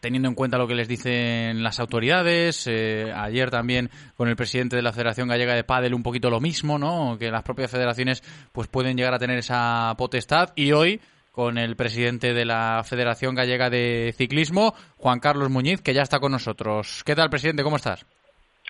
[0.00, 2.66] teniendo en cuenta lo que les dicen las autoridades.
[2.66, 6.40] Eh, ayer también con el presidente de la Federación Gallega de Pádel un poquito lo
[6.40, 7.16] mismo, ¿no?
[7.18, 8.22] Que las propias federaciones
[8.52, 11.00] pues pueden llegar a tener esa potestad y hoy
[11.32, 16.18] con el presidente de la Federación Gallega de Ciclismo, Juan Carlos Muñiz, que ya está
[16.18, 17.02] con nosotros.
[17.04, 17.62] ¿Qué tal, presidente?
[17.62, 18.04] ¿Cómo estás?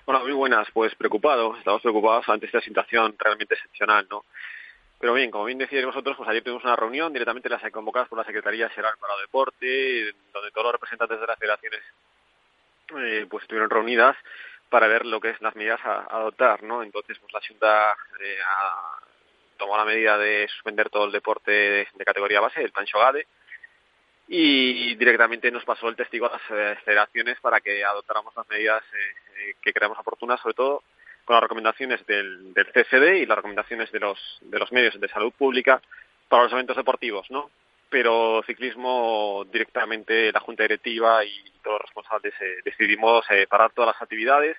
[0.04, 0.68] Hola, muy buenas.
[0.72, 1.56] Pues preocupado.
[1.56, 4.24] Estamos preocupados ante esta situación realmente excepcional, ¿no?
[5.00, 8.18] Pero bien, como bien decíais vosotros, pues ayer tuvimos una reunión directamente las convocadas por
[8.18, 11.80] la Secretaría General para el Deporte, donde todos los representantes de las federaciones
[12.98, 14.16] eh, pues estuvieron reunidas
[14.68, 16.82] para ver lo que es las medidas a, adoptar, ¿no?
[16.82, 18.38] Entonces, pues la Junta eh,
[19.56, 23.26] tomó la medida de suspender todo el deporte de, de categoría base, el Pancho Gade,
[24.32, 28.80] y directamente nos pasó el testigo a las eh, federaciones para que adoptáramos las medidas
[28.84, 30.84] eh, eh, que creamos oportunas, sobre todo
[31.30, 35.06] con las recomendaciones del, del CSD y las recomendaciones de los, de los medios de
[35.06, 35.80] salud pública
[36.28, 37.52] para los eventos deportivos, ¿no?
[37.88, 41.30] Pero ciclismo directamente la Junta Directiva y
[41.62, 44.56] todos los responsables eh, decidimos eh, parar todas las actividades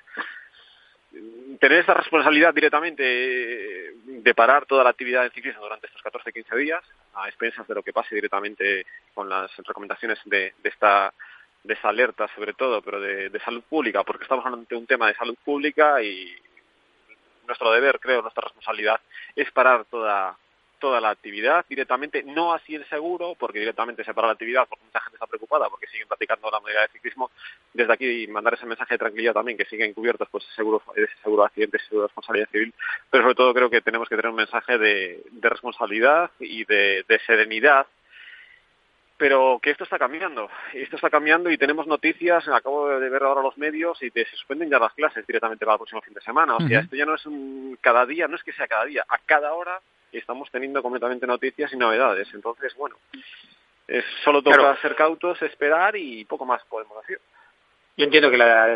[1.60, 6.56] tener esa responsabilidad directamente eh, de parar toda la actividad en ciclismo durante estos 14-15
[6.56, 6.82] días,
[7.16, 11.14] a expensas de lo que pase directamente con las recomendaciones de, de esta
[11.64, 15.08] de esa alerta sobre todo, pero de, de salud pública, porque estamos ante un tema
[15.08, 16.34] de salud pública y
[17.52, 19.00] nuestro deber, creo, nuestra responsabilidad
[19.36, 20.38] es parar toda
[20.80, 24.84] toda la actividad directamente, no así el seguro, porque directamente se para la actividad porque
[24.84, 27.30] mucha gente está preocupada porque siguen practicando la modalidad de ciclismo.
[27.72, 31.44] Desde aquí mandar ese mensaje de tranquilidad también, que siguen cubiertos pues seguro, ese seguro
[31.44, 32.74] de accidentes, seguro de responsabilidad civil,
[33.12, 37.86] pero sobre todo creo que tenemos que tener un mensaje de, responsabilidad y de serenidad
[39.22, 43.44] pero que esto está cambiando, esto está cambiando y tenemos noticias, acabo de ver ahora
[43.44, 46.22] los medios y te, se suspenden ya las clases directamente para el próximo fin de
[46.22, 48.86] semana, o sea, esto ya no es un cada día, no es que sea cada
[48.86, 49.80] día, a cada hora
[50.12, 52.96] estamos teniendo completamente noticias y novedades, entonces bueno,
[53.88, 54.78] es, solo toca Claro.
[54.82, 57.20] ser cautos, esperar y poco más podemos decir.
[57.98, 58.68] Yo entiendo que la,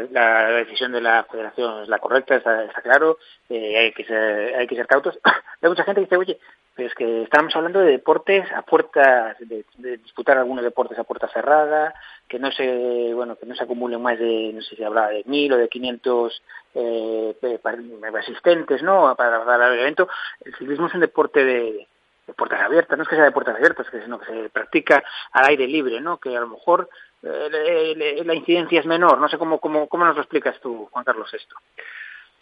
[0.57, 3.17] decisión de la federación es la correcta, está, está claro,
[3.49, 5.17] eh, hay, que ser, hay que ser cautos.
[5.61, 6.39] Hay mucha gente que dice, oye,
[6.75, 11.05] pero es que estábamos hablando de deportes a puertas, de, de disputar algunos deportes a
[11.05, 11.95] puerta cerrada,
[12.27, 15.23] que no se, bueno, que no se acumulen más de, no sé si hablaba de
[15.25, 16.43] mil o de 500
[16.75, 17.79] eh, par-
[18.19, 19.15] asistentes, ¿no?
[19.15, 20.07] Para, para el evento.
[20.43, 21.87] El ciclismo es un deporte de,
[22.25, 25.45] de puertas abiertas, no es que sea de puertas abiertas, sino que se practica al
[25.45, 26.17] aire libre, ¿no?
[26.17, 26.89] Que a lo mejor
[27.23, 29.19] eh, la incidencia es menor.
[29.19, 31.55] No sé cómo, cómo, cómo nos lo explicas tú, Juan Carlos, esto.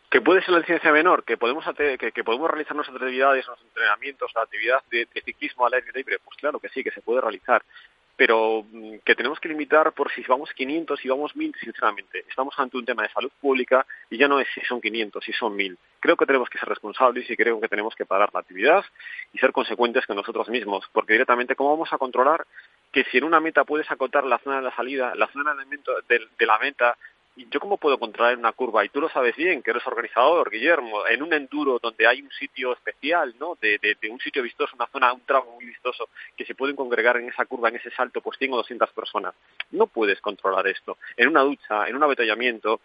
[0.10, 3.68] que puede ser la licencia menor, que podemos que, que podemos realizar nuestras actividades, nuestros
[3.70, 7.22] entrenamientos, la actividad de ciclismo al aire libre, pues claro que sí, que se puede
[7.22, 7.64] realizar,
[8.16, 12.26] pero mm, que tenemos que limitar por si vamos 500, si vamos 1000, sinceramente.
[12.30, 15.34] Estamos ante un tema de salud pública y ya no es si son 500, si
[15.34, 15.78] son 1000.
[16.00, 18.84] Creo que tenemos que ser responsables y creo que tenemos que parar la actividad
[19.34, 22.46] y ser consecuentes con nosotros mismos, porque directamente, ¿cómo vamos a controlar
[22.92, 26.46] que si en una meta puedes acotar la zona de la salida, la zona de,
[26.46, 28.86] la meta, ¿Y yo cómo puedo controlar una curva?
[28.86, 32.30] Y tú lo sabes bien, que eres organizador, Guillermo, en un enduro donde hay un
[32.32, 33.58] sitio especial, ¿no?
[33.60, 37.18] De, de, un sitio vistoso, una zona, un tramo muy vistoso, que se pueden congregar
[37.18, 39.34] en esa curva, en ese salto, pues 100 o 200 personas.
[39.72, 40.98] No puedes controlar esto.
[41.18, 42.82] En una ducha, en un avituallamiento,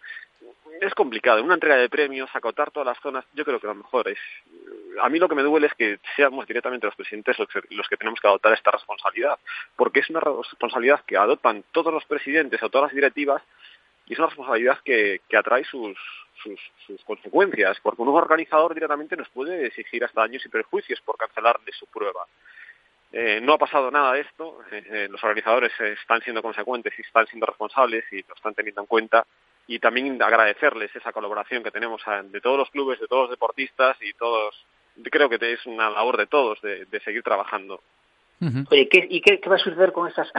[0.81, 1.39] es complicado.
[1.39, 4.19] En una entrega de premios, acotar todas las zonas, yo creo que lo mejor es...
[5.01, 7.87] A mí lo que me duele es que seamos directamente los presidentes los que, los
[7.87, 9.37] que tenemos que adoptar esta responsabilidad,
[9.75, 13.41] porque es una responsabilidad que adoptan todos los presidentes o todas las directivas
[14.09, 15.97] y es una responsabilidad que, que atrae sus,
[16.41, 21.15] sus, sus, consecuencias, porque un organizador directamente nos puede exigir hasta daños y perjuicios por
[21.15, 22.25] cancelarle su prueba.
[23.11, 27.01] Eh, no ha pasado nada de esto, eh, eh, los organizadores están siendo consecuentes y
[27.01, 29.25] están siendo responsables y lo están teniendo en cuenta
[29.67, 33.31] y también agradecerles esa colaboración que tenemos a, de todos los clubes, de todos los
[33.31, 34.55] deportistas y todos,
[35.11, 37.81] creo que es una labor de todos de, de seguir trabajando.
[38.41, 38.67] Uh -huh.
[38.71, 40.31] Oye, ¿qué, ¿y qué, qué, va a suceder con estas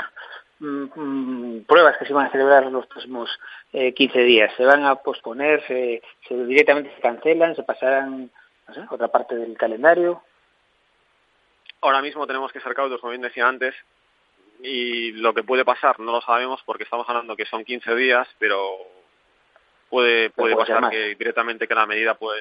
[0.60, 3.30] mm, pruebas que se van a celebrar los próximos
[3.72, 4.52] eh, 15 días?
[4.56, 5.66] ¿Se van a posponer?
[5.66, 7.56] Se, se, directamente se cancelan?
[7.56, 8.30] ¿Se pasarán
[8.68, 10.22] no sé, a otra parte del calendario?
[11.82, 13.74] Ahora mismo tenemos que ser cautos, como bien decía antes,
[14.62, 18.28] y lo que puede pasar no lo sabemos porque estamos hablando que son 15 días,
[18.38, 18.76] pero
[19.88, 22.40] puede, puede, puede pasar que directamente que la medida, pues,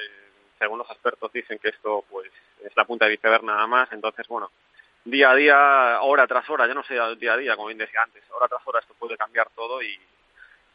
[0.57, 2.29] según los expertos dicen que esto pues
[2.63, 4.51] es la punta de iceberg nada más, entonces, bueno,
[5.05, 8.03] día a día, hora tras hora, ya no sé día a día, como bien decía
[8.03, 9.99] antes, hora tras hora esto puede cambiar todo y,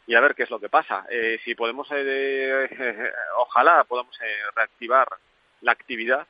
[0.07, 1.07] y a ver qué es lo que pasa.
[1.11, 4.17] Eh, si podemos, eh, eh, ojalá podamos
[4.55, 5.09] reactivar
[5.63, 6.27] la actividad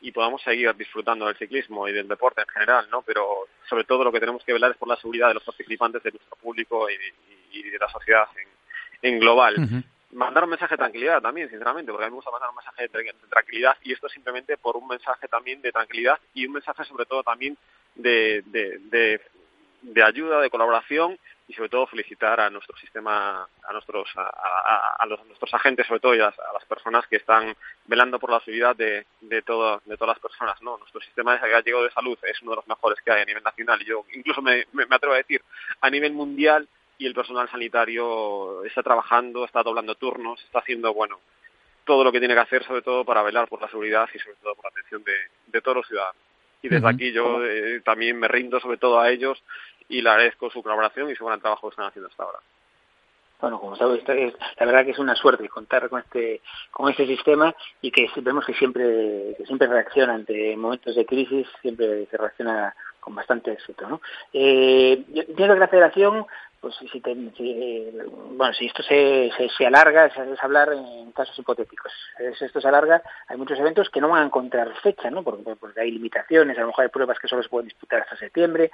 [0.00, 3.02] y podamos seguir disfrutando del ciclismo y del deporte en general, ¿no?
[3.02, 6.02] Pero sobre todo lo que tenemos que velar es por la seguridad de los participantes,
[6.02, 9.84] de nuestro público y, de la sociedad en, en global.
[10.14, 12.86] Mandar un mensaje de tranquilidad también, sinceramente, porque a mí me gusta mandar un mensaje
[12.86, 17.04] de, tranquilidad y esto simplemente por un mensaje también de tranquilidad y un mensaje sobre
[17.04, 17.58] todo también
[17.96, 19.20] de, de,
[19.82, 25.06] de, ayuda, de colaboración y sobre todo felicitar a nuestro sistema, a nuestros, a, a,
[25.06, 27.52] nuestros agentes sobre todo y a, las personas que están
[27.86, 30.62] velando por la seguridad de, de, todo, de todas las personas.
[30.62, 30.78] ¿no?
[30.78, 33.42] Nuestro sistema de gallego de salud es uno de los mejores que hay a nivel
[33.42, 35.42] nacional y yo incluso me, me atrevo a decir
[35.80, 36.68] a nivel mundial
[36.98, 41.18] y el personal sanitario está trabajando, está doblando turnos, está haciendo, bueno,
[41.84, 44.36] todo lo que tiene que hacer, sobre todo para velar por la seguridad y sobre
[44.36, 45.14] todo por la atención de,
[45.46, 46.22] de todos los ciudadanos.
[46.62, 46.94] Y desde uh -huh.
[46.94, 49.42] aquí yo eh, también me rindo sobre todo a ellos
[49.88, 52.38] y le agradezco su colaboración y su gran trabajo que están haciendo hasta ahora.
[53.40, 56.40] Bueno, como sabes, la verdad que es una suerte contar con este
[56.70, 61.46] con este sistema y que vemos que siempre que siempre reacciona ante momentos de crisis,
[61.60, 64.00] siempre se reacciona con bastante éxito, ¿no?
[64.32, 66.24] Eh, yo entiendo que la Federación
[66.64, 69.30] pues si, te, bueno, si esto se,
[69.66, 71.92] alarga, es, hablar en casos hipotéticos.
[72.38, 75.22] Si esto se alarga, hay muchos eventos que no van a encontrar fecha, ¿no?
[75.22, 75.44] Porque,
[75.78, 78.70] hay limitaciones, a lo mejor hay pruebas que solo se pueden disputar hasta septiembre.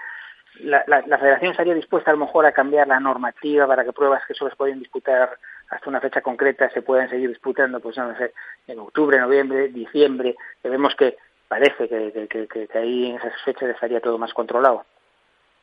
[0.60, 0.84] La,
[1.18, 4.50] federación estaría dispuesta a lo mejor a cambiar la normativa para que pruebas que solo
[4.50, 5.36] se pueden disputar
[5.68, 8.32] hasta una fecha concreta se puedan seguir disputando, pues no sé,
[8.68, 10.36] en octubre, noviembre, diciembre.
[10.62, 11.16] Que vemos que
[11.48, 14.84] parece que ahí en esas fechas estaría todo más controlado.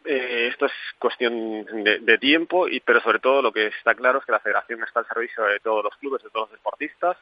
[0.10, 4.20] Eh, esto es cuestión de, de, tiempo, y pero sobre todo lo que está claro
[4.20, 7.18] es que la federación está al servicio de todos los clubes, de todos los deportistas,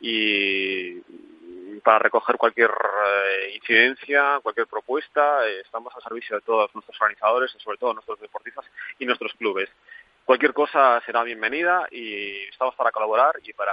[0.00, 1.00] y
[1.82, 7.54] para recoger cualquier eh, incidencia, cualquier propuesta, eh, estamos al servicio de todos nuestros organizadores,
[7.56, 8.66] y sobre todo nuestros deportistas
[8.98, 9.70] y nuestros clubes.
[10.26, 13.72] Cualquier cosa será bienvenida y estamos para colaborar y para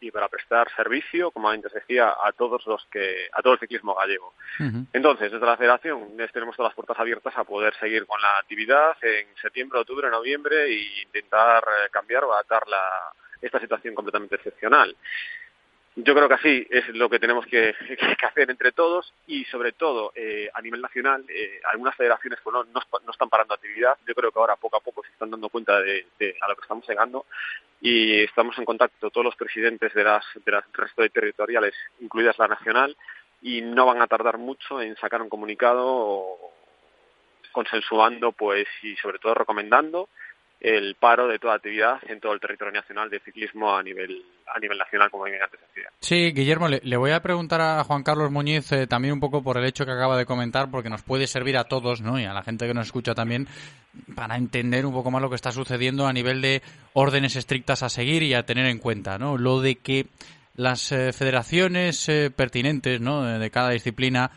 [0.00, 3.94] y para prestar servicio, como antes decía, a todos los que a todo el ciclismo
[3.94, 4.34] gallego.
[4.58, 4.86] Uh -huh.
[4.92, 8.96] Entonces, desde la Federación tenemos todas las puertas abiertas a poder seguir con la actividad
[9.02, 14.96] en septiembre, octubre, noviembre e intentar cambiar o adaptar la, esta situación completamente excepcional.
[15.96, 17.74] Yo creo que así es lo que tenemos que,
[18.18, 22.54] que hacer entre todos y sobre todo eh, a nivel nacional eh, algunas federaciones pues,
[22.54, 23.98] no, no, están parando actividad.
[24.06, 26.54] Yo creo que ahora poco a poco se están dando cuenta de, de a lo
[26.54, 27.26] que estamos llegando
[27.80, 32.38] y estamos en contacto todos los presidentes de las de las resto de territoriales, incluidas
[32.38, 32.96] la nacional,
[33.42, 36.36] y no van a tardar mucho en sacar un comunicado
[37.52, 40.08] consensuando pues y sobre todo recomendando
[40.60, 44.58] el paro de toda actividad en todo el territorio nacional de ciclismo a nivel a
[44.58, 45.90] nivel nacional, como bien antes decía.
[46.00, 49.42] Sí, Guillermo, le, le voy a preguntar a Juan Carlos Muñiz eh, también un poco
[49.42, 52.18] por el hecho que acaba de comentar, porque nos puede servir a todos, ¿no?
[52.18, 53.46] Y a la gente que nos escucha también
[54.14, 57.88] para entender un poco más lo que está sucediendo a nivel de órdenes estrictas a
[57.88, 59.38] seguir y a tener en cuenta, ¿no?
[59.38, 60.06] Lo de que
[60.56, 63.24] las eh, federaciones eh, pertinentes, ¿no?
[63.24, 64.32] De, de cada disciplina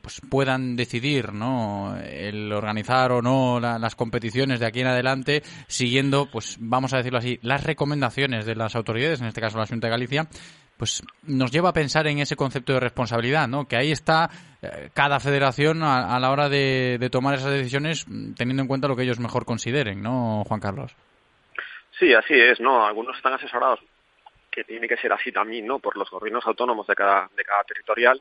[0.00, 5.42] pues puedan decidir no el organizar o no la, las competiciones de aquí en adelante
[5.68, 9.66] siguiendo pues vamos a decirlo así las recomendaciones de las autoridades en este caso la
[9.66, 10.28] Junta de Galicia
[10.76, 14.28] pues nos lleva a pensar en ese concepto de responsabilidad no que ahí está
[14.60, 18.06] eh, cada federación a, a la hora de, de, tomar esas decisiones
[18.36, 20.94] teniendo en cuenta lo que ellos mejor consideren no Juan Carlos
[21.98, 23.80] sí así es no algunos están asesorados
[24.50, 27.62] que tiene que ser así también no por los gobiernos autónomos de cada de cada
[27.64, 28.20] territorial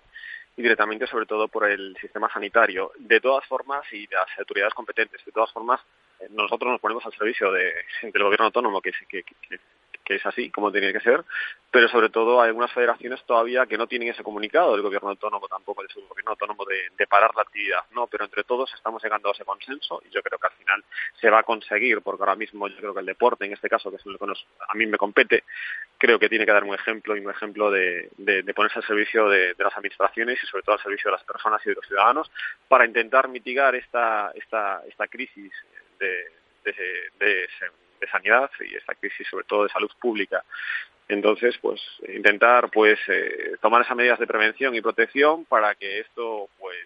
[0.58, 2.92] y directamente sobre todo por el sistema sanitario.
[2.98, 5.82] De todas formas, y las autoridades competentes, de todas formas,
[6.20, 9.60] eh, nosotros nos ponemos al servicio de, del gobierno autónomo, que, que, que,
[10.06, 11.26] que es así como tiene que ser,
[11.72, 15.48] pero sobre todo hay algunas federaciones todavía que no tienen ese comunicado del gobierno autónomo
[15.48, 18.08] tampoco, de su gobierno autónomo de, parar la actividad, ¿no?
[18.08, 20.84] Pero entre todos estamos llegando a ese consenso y yo creo que al final
[21.20, 23.90] se va a conseguir, porque ahora mismo yo creo que el deporte, en este caso,
[23.90, 25.44] que es lo que nos, a mí me compete,
[25.98, 29.30] creo que tiene que dar un ejemplo y un ejemplo de, de, ponerse al servicio
[29.30, 31.86] de, de, las administraciones y sobre todo al servicio de las personas y de los
[31.86, 32.32] ciudadanos
[32.68, 35.54] para intentar mitigar esta, esta, esta crisis
[36.00, 36.32] de,
[36.64, 37.50] de, de,
[38.00, 40.44] de sanidad y esta crisis sobre todo de salud pública.
[41.08, 46.50] Entonces, pues intentar pues eh, tomar esas medidas de prevención y protección para que esto
[46.60, 46.78] pues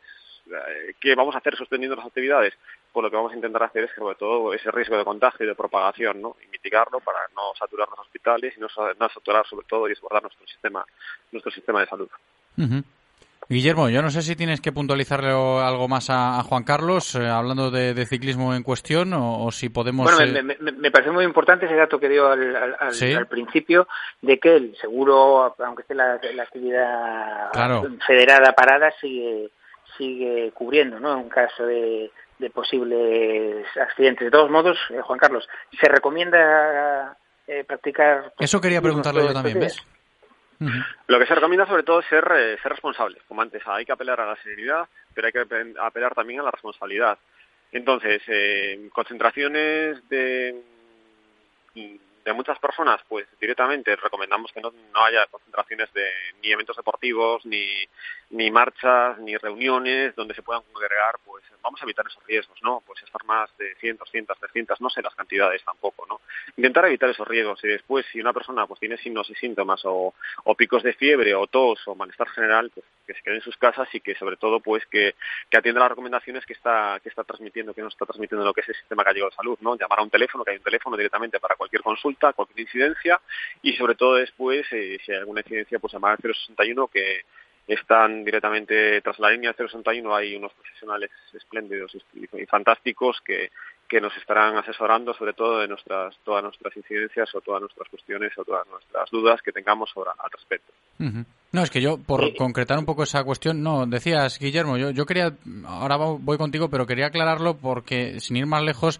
[0.48, 2.54] eh, ¿qué vamos a hacer suspendiendo las actividades?
[2.92, 5.50] Pues lo que vamos a intentar hacer es sobre todo ese riesgo de contagio y
[5.50, 6.36] de propagación, ¿no?
[6.44, 10.46] Y mitigarlo para no saturar los hospitales y no, saturar sobre todo y desbordar nuestro
[10.48, 10.86] sistema
[11.32, 12.10] nuestro sistema de salud.
[13.50, 17.28] Guillermo, yo no sé si tienes que puntualizarle algo más a, a Juan Carlos, eh,
[17.28, 20.06] hablando de, de, ciclismo en cuestión, o, o si podemos...
[20.06, 20.44] Bueno, eh...
[20.44, 23.12] me, me, me, parece muy importante ese dato que dio al, al, ¿Sí?
[23.12, 23.88] al, principio,
[24.22, 27.88] de que el seguro, aunque esté la, la actividad claro.
[28.06, 29.50] federada parada, sigue
[29.98, 31.20] sigue cubriendo, ¿no?
[31.20, 34.26] En caso de, de posibles accidentes.
[34.26, 35.48] De todos modos, eh, Juan Carlos,
[35.80, 38.34] ¿se recomienda eh, practicar...
[38.40, 39.78] Eso quería preguntarle yo también, ¿ves?
[41.08, 43.94] Lo que se recomienda sobre todo es ser, eh, ser responsable, como antes, hay que
[43.94, 45.46] apelar a la serenidad, pero hay que
[45.80, 47.18] apelar también a la responsabilidad.
[47.72, 50.62] Entonces, eh, concentraciones de,
[51.76, 56.08] de muchas personas, pues directamente recomendamos que no, no haya concentraciones de
[56.42, 57.66] ni eventos deportivos, ni,
[58.32, 62.82] ni marchas, ni reuniones donde se puedan congregar, pues vamos a evitar esos riesgos, ¿no?
[62.86, 66.22] Pues estar más de 100, 200, 300, no sé las cantidades tampoco, ¿no?
[66.56, 70.14] Intentar evitar esos riesgos y después si una persona pues tiene signos y síntomas o,
[70.44, 73.58] o picos de fiebre o tos o malestar general, pues que se quede en sus
[73.58, 75.16] casas y que sobre todo pues que,
[75.50, 78.62] que atienda las recomendaciones que está, que está transmitiendo, que nos está transmitiendo lo que
[78.62, 79.76] es el sistema gallego de salud, ¿no?
[79.76, 83.20] Llamar a un teléfono, que hay un teléfono directamente para cualquier consulta, cualquier incidencia
[83.64, 87.24] y sobre todo después, eh, si hay alguna incidencia, pues llamar al 061 que
[87.74, 93.52] están directamente tras la línea 061 hay unos profesionales espléndidos y fantásticos que,
[93.88, 98.32] que nos estarán asesorando sobre todo de nuestras todas nuestras incidencias o todas nuestras cuestiones
[98.38, 100.72] o todas nuestras dudas que tengamos sobre, al respecto.
[101.00, 101.26] Uh -huh.
[101.52, 102.36] No, es que yo, por sí.
[102.38, 105.34] concretar un poco esa cuestión, no, decías, Guillermo, yo, yo quería,
[105.66, 109.00] ahora voy contigo, pero quería aclararlo porque, sin ir más lejos,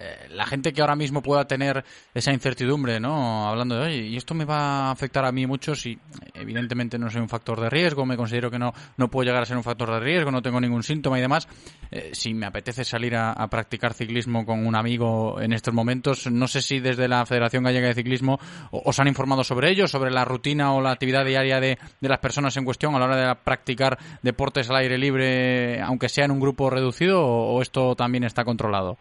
[0.00, 1.84] eh, la gente que ahora mismo pueda tener
[2.14, 3.48] esa incertidumbre, ¿no?
[3.48, 5.98] Hablando de, oye, y esto me va a afectar a mí mucho si
[6.34, 9.46] evidentemente no soy un factor de riesgo, me considero que no, no puedo llegar a
[9.46, 11.48] ser un factor de riesgo, no tengo ningún síntoma y demás.
[11.90, 16.48] Eh, si me apetece salir a, practicar ciclismo con un amigo en estos momentos, no
[16.48, 18.38] sé si desde la Federación Gallega de Ciclismo
[18.70, 22.18] os han informado sobre ello, sobre la rutina o la actividad diaria de, de las
[22.18, 26.30] personas en cuestión a la hora de practicar deportes al aire libre, aunque sea en
[26.30, 28.96] un grupo reducido, o esto también está controlado.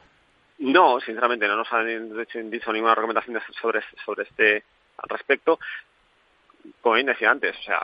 [0.62, 4.64] No, sinceramente, no nos han hecho- dicho ninguna recomendación sobre, sobre este
[4.97, 5.59] al respecto.
[6.82, 7.82] Como bien decía antes, o sea,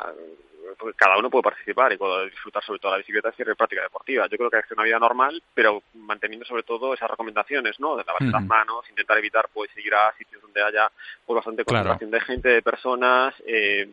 [0.78, 4.28] pues cada uno puede participar y puede disfrutar sobre todo la bicicleta y práctica deportiva.
[4.28, 7.96] Yo creo que es una vida normal, pero manteniendo sobre todo esas recomendaciones, ¿no?
[7.96, 10.92] De lavarse las manos, intentar evitar pues ir a sitios donde haya
[11.26, 11.90] pues bastante Claro.
[11.90, 13.90] concentración de gente, de personas, eh,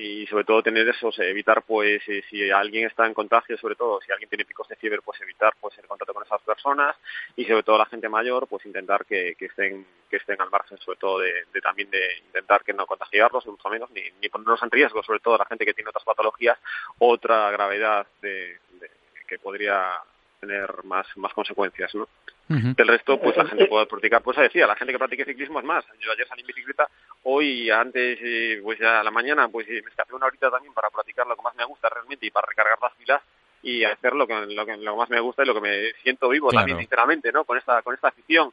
[0.00, 4.00] y sobre todo tener esos, evitar pues eh, si alguien está en contagio, sobre todo
[4.00, 6.96] si alguien tiene picos de fiebre, pues evitar pues el contacto con esas personas
[7.36, 10.98] y sobre todo la gente mayor, pues intentar que, estén que estén al margen sobre
[10.98, 14.70] todo de, de también de intentar que no contagiarlos, mucho menos, ni, ni ponerlos en
[14.70, 16.58] riesgo, sobre todo la gente que tiene otras patologías,
[16.98, 18.90] otra gravedad de, de-
[19.28, 19.92] que podría
[20.40, 22.08] tener más, más consecuencias, ¿no?
[22.50, 25.64] Del resto, pues la gente puede practicar, pues decía, la gente que practique ciclismo es
[25.64, 25.84] más.
[26.00, 26.88] Yo ayer salí en bicicleta,
[27.22, 30.74] hoy antes, eh, pues ya a la mañana, pues eh, me escapé una horita también
[30.74, 33.22] para practicar lo que más me gusta realmente y para recargar las pilas
[33.62, 36.28] y hacer lo que, lo que, lo más me gusta y lo que me siento
[36.28, 36.62] vivo Claro.
[36.62, 37.44] también, sinceramente, ¿no?
[37.44, 38.52] Con esta, con esta afición.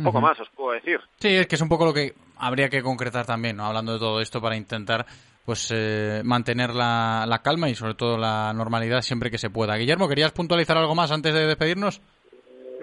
[0.00, 1.00] Poco más os puedo decir.
[1.18, 3.66] Sí, es que es un poco lo que habría que concretar también, ¿no?
[3.66, 5.04] Hablando de todo esto para intentar
[5.44, 9.76] pues eh, mantener la, la calma y sobre todo la normalidad siempre que se pueda.
[9.76, 12.00] Guillermo, ¿querías puntualizar algo más antes de despedirnos?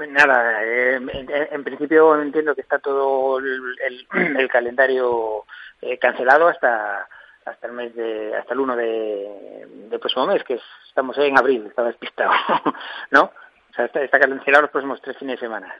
[0.08, 3.76] Nada, eh, en, principio entiendo que está todo el,
[4.38, 5.46] el- calendario
[5.82, 7.08] eh, cancelado hasta
[7.46, 11.38] hasta el mes de hasta el 1 de, del próximo mes, que es- estamos en
[11.38, 12.32] abril, estaba despistado,
[13.12, 13.24] ¿no?
[13.24, 15.74] O sea, está, está cancelado los próximos tres fines de semana.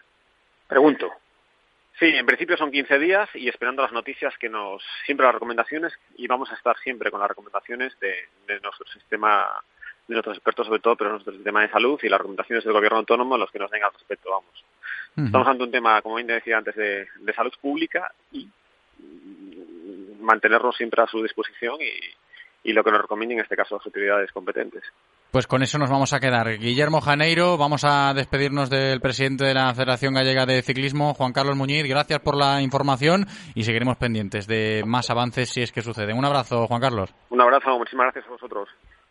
[0.68, 1.12] Pregunto.
[2.00, 5.92] Sí, en principio son 15 días y esperando las noticias que nos, siempre las recomendaciones
[6.16, 8.16] y vamos a estar siempre con las recomendaciones de,
[8.48, 9.48] de nuestro sistema,
[10.10, 12.98] de nuestros expertos sobre todo, pero nuestro sistema de salud y las recomendaciones del gobierno
[12.98, 14.66] autónomo, los que nos den al respecto, vamos.
[15.16, 18.48] Estamos ante un tema, como bien decía antes, de, de salud pública y
[20.20, 23.86] mantenernos siempre a su disposición y, y lo que nos recomienden, en este caso, las
[23.86, 24.84] autoridades competentes.
[25.32, 26.58] Pues con eso nos vamos a quedar.
[26.58, 31.56] Guillermo Janeiro, vamos a despedirnos del presidente de la Federación Gallega de Ciclismo, Juan Carlos
[31.56, 31.88] Muñiz.
[31.88, 36.14] Gracias por la información y seguiremos pendientes de más avances si es que sucede.
[36.14, 37.14] Un abrazo, Juan Carlos.
[37.30, 38.70] Un abrazo, muchísimas gracias a vosotros.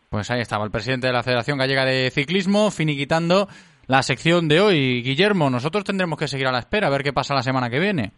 [0.09, 3.47] Pues ahí estaba el presidente de la Federación Gallega de Ciclismo, finiquitando
[3.87, 5.01] la sección de hoy.
[5.03, 7.79] Guillermo, nosotros tendremos que seguir a la espera, a ver qué pasa la semana que
[7.79, 8.11] viene.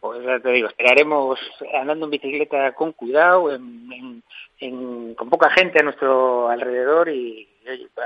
[0.00, 1.38] Pues ya te digo, esperaremos
[1.80, 4.22] andando en bicicleta con cuidado, en- en-
[4.60, 7.46] en- con poca gente a nuestro alrededor y,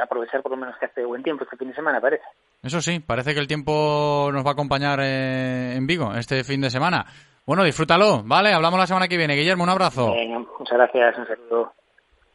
[0.02, 2.24] aprovechar por lo menos que hace buen tiempo este fin de semana, parece.
[2.62, 6.60] Eso sí, parece que el tiempo nos va a acompañar eh, en Vigo este fin
[6.60, 7.06] de semana.
[7.46, 8.52] Bueno, disfrútalo, ¿vale?
[8.52, 9.34] Hablamos la semana que viene.
[9.36, 10.14] Guillermo, un abrazo.
[10.58, 11.72] Muchas gracias, un saludo.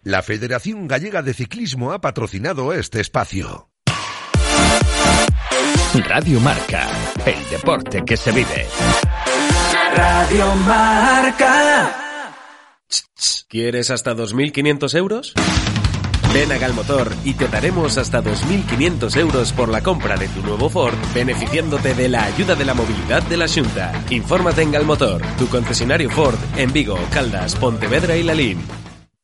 [0.03, 3.69] La Federación Gallega de Ciclismo ha patrocinado este espacio.
[6.07, 6.87] Radio Marca,
[7.25, 8.65] el deporte que se vive.
[9.93, 11.95] Radio Marca.
[13.49, 15.33] ¿Quieres hasta 2.500 euros?
[16.33, 20.69] Ven a Galmotor y te daremos hasta 2.500 euros por la compra de tu nuevo
[20.69, 23.91] Ford, beneficiándote de la ayuda de la movilidad de la Junta.
[24.11, 28.78] Infórmate en Galmotor, tu concesionario Ford en Vigo, Caldas, Pontevedra y Lalín.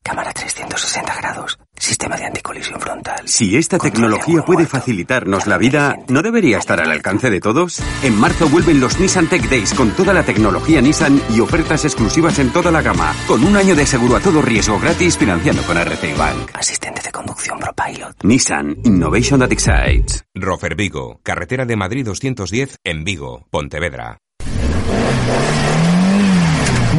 [0.06, 1.58] Cámara 360 grados.
[1.76, 3.28] Sistema de anticolisión frontal.
[3.28, 7.82] Si esta tecnología puede facilitarnos la vida, ¿no debería estar al alcance de todos?
[8.03, 12.38] En marzo vuelven los Nissan Tech Days con toda la tecnología Nissan y ofertas exclusivas
[12.38, 15.76] en toda la gama, con un año de seguro a todo riesgo gratis financiando con
[15.76, 16.51] RCI Bank.
[16.53, 18.24] Asistente de conducción ProPilot.
[18.24, 20.24] Nissan Innovation that excites.
[20.36, 24.20] Rofer Vigo, carretera de Madrid 210 en Vigo, Pontevedra.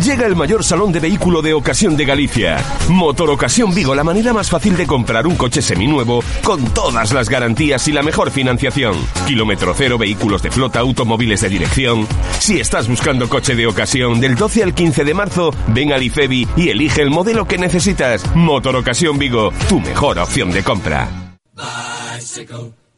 [0.07, 2.65] Llega el mayor salón de vehículo de ocasión de Galicia.
[2.89, 7.29] Motor Ocasión Vigo, la manera más fácil de comprar un coche seminuevo con todas las
[7.29, 8.95] garantías y la mejor financiación.
[9.27, 12.07] Kilómetro cero, vehículos de flota, automóviles de dirección.
[12.39, 16.47] Si estás buscando coche de ocasión, del 12 al 15 de marzo, ven al IFEBI
[16.57, 18.23] y elige el modelo que necesitas.
[18.37, 21.09] Motor Ocasión Vigo, tu mejor opción de compra.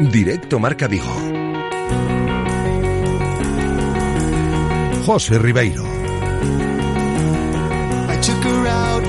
[0.00, 1.12] Directo Marca Vigo.
[5.04, 5.82] José Ribeiro.
[8.08, 9.02] I took her out.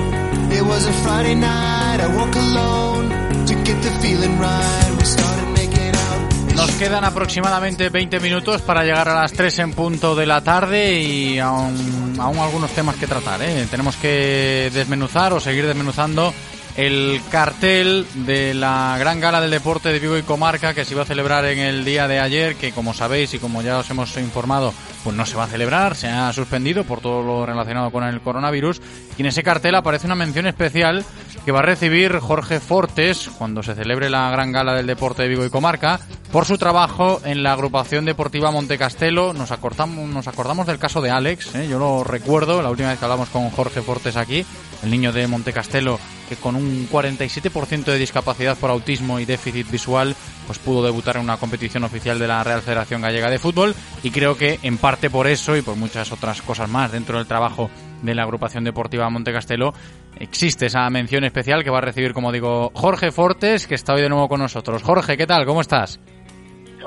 [0.52, 2.00] It was a Friday night.
[2.00, 3.08] I woke alone
[3.46, 4.96] to get the feeling right.
[4.98, 6.56] We started making out.
[6.56, 11.00] Nos quedan aproximadamente 20 minutos para llegar a las 3 en punto de la tarde
[11.00, 13.40] y aún, aún algunos temas que tratar.
[13.42, 13.68] ¿eh?
[13.70, 16.34] Tenemos que desmenuzar o seguir desmenuzando
[16.76, 21.02] el cartel de la gran gala del deporte de Vigo y Comarca que se iba
[21.02, 24.16] a celebrar en el día de ayer, que como sabéis y como ya os hemos
[24.16, 24.72] informado,
[25.02, 28.20] pues no se va a celebrar, se ha suspendido por todo lo relacionado con el
[28.20, 28.80] coronavirus.
[29.16, 31.04] Y en ese cartel aparece una mención especial
[31.44, 35.28] que va a recibir Jorge Fortes cuando se celebre la gran gala del deporte de
[35.28, 36.00] Vigo y Comarca
[36.32, 39.32] por su trabajo en la agrupación deportiva Montecastelo.
[39.32, 41.68] Nos acordamos, nos acordamos del caso de Alex, ¿eh?
[41.68, 44.44] yo lo recuerdo, la última vez que hablamos con Jorge Fortes aquí,
[44.82, 45.98] el niño de Montecastelo
[46.30, 50.14] que con un 47% de discapacidad por autismo y déficit visual,
[50.50, 53.72] pues pudo debutar en una competición oficial de la Real Federación Gallega de Fútbol
[54.02, 57.28] y creo que en parte por eso y por muchas otras cosas más dentro del
[57.28, 57.70] trabajo
[58.02, 59.72] de la agrupación deportiva Montecastelo
[60.16, 64.02] existe esa mención especial que va a recibir, como digo, Jorge Fortes, que está hoy
[64.02, 64.82] de nuevo con nosotros.
[64.82, 65.46] Jorge, ¿qué tal?
[65.46, 66.00] ¿Cómo estás?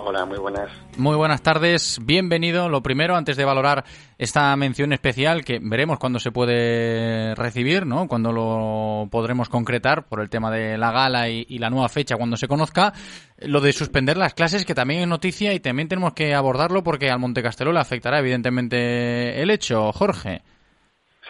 [0.06, 0.70] Hola, muy buenas.
[0.98, 2.68] Muy buenas tardes, bienvenido.
[2.68, 3.86] Lo primero, antes de valorar
[4.18, 8.10] esta mención especial, que veremos cuándo se puede recibir, ¿no?
[8.10, 12.18] Cuándo lo podremos concretar por el tema de la gala y, y, la nueva fecha,
[12.18, 12.92] cuando se conozca.
[13.38, 17.10] Lo de suspender las clases, que también es noticia y también tenemos que abordarlo porque
[17.10, 20.42] al Montecastelo le afectará evidentemente el hecho, Jorge.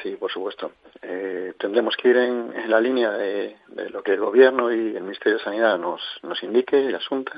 [0.02, 0.72] Sí, por supuesto.
[1.04, 4.96] Eh, tendremos que ir en, en la línea de, de, lo que el Gobierno y
[4.96, 7.34] el Ministerio de Sanidad nos, nos indique el asunto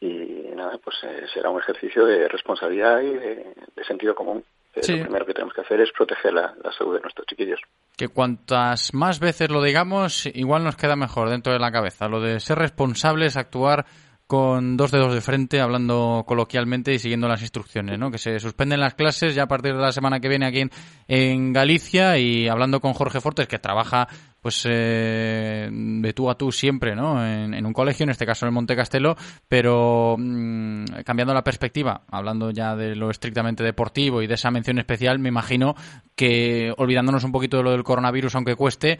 [0.00, 4.44] y nada, pues eh, será un ejercicio de responsabilidad y de, de sentido común.
[4.74, 4.96] Eh, Sí.
[4.98, 7.58] Lo primero que tenemos que hacer es proteger la, la salud de nuestros chiquillos.
[7.96, 12.08] Que cuantas más veces lo digamos, igual nos queda mejor dentro de la cabeza.
[12.08, 13.86] Lo de ser responsables, actuar
[14.26, 18.10] con dos dedos de frente, hablando coloquialmente y siguiendo las instrucciones, ¿no?
[18.10, 20.64] Que se suspenden las clases ya a partir de la semana que viene aquí
[21.06, 24.08] en, Galicia y hablando con Jorge Fortes, que trabaja
[24.40, 27.24] pues eh, de tú a tú siempre, ¿no?
[27.24, 29.16] En, un colegio, en este caso en el Monte Castelo,
[29.48, 34.78] pero mmm, cambiando la perspectiva, hablando ya de lo estrictamente deportivo y de esa mención
[34.78, 35.74] especial, me imagino
[36.16, 38.98] que olvidándonos un poquito de lo del coronavirus, aunque cueste,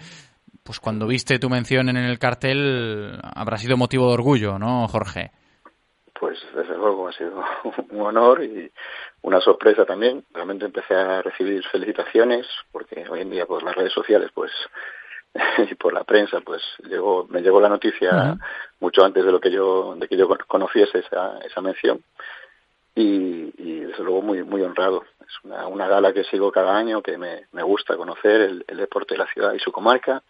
[0.62, 5.30] pues cuando viste tu mención en el cartel habrá sido motivo de orgullo, ¿no, Jorge?
[6.18, 7.42] Pues desde luego ha sido
[7.90, 8.70] un honor y
[9.22, 10.24] una sorpresa también.
[10.32, 14.50] Realmente empecé a recibir felicitaciones porque hoy en día por las redes sociales pues
[15.70, 18.40] y por la prensa pues llegó me llegó la noticia uh -huh.
[18.80, 22.02] mucho antes de lo que yo de que yo conociese esa esa mención
[22.96, 25.04] y, y desde luego muy muy honrado.
[25.20, 28.78] Es una, una gala que sigo cada año que me, me gusta conocer el, el
[28.78, 30.22] deporte de la ciudad y su comarca.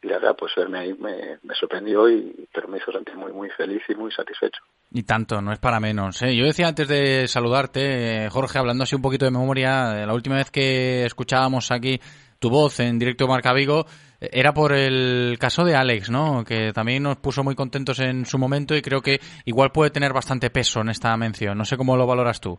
[0.00, 3.32] Y la verdad pues verme ahí me, me, sorprendió y pero me hizo sentir muy
[3.32, 4.60] muy feliz y muy satisfecho.
[4.92, 6.36] Y tanto no es para menos ¿eh?
[6.36, 10.50] yo decía antes de saludarte Jorge hablando así un poquito de memoria la última vez
[10.50, 11.98] que escuchábamos aquí
[12.38, 13.86] tu voz en directo Marca Vigo
[14.32, 16.44] era por el caso de Alex, ¿no?
[16.44, 20.12] Que también nos puso muy contentos en su momento y creo que igual puede tener
[20.12, 21.56] bastante peso en esta mención.
[21.56, 22.58] No sé cómo lo valoras tú.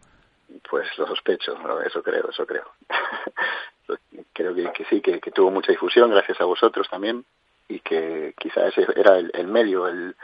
[0.70, 1.54] Pues lo sospecho,
[1.86, 2.66] eso creo, eso creo.
[4.34, 7.24] creo que, sí, que, que, tuvo mucha difusión gracias a vosotros también
[7.68, 10.16] y que quizá ese era el, el medio, el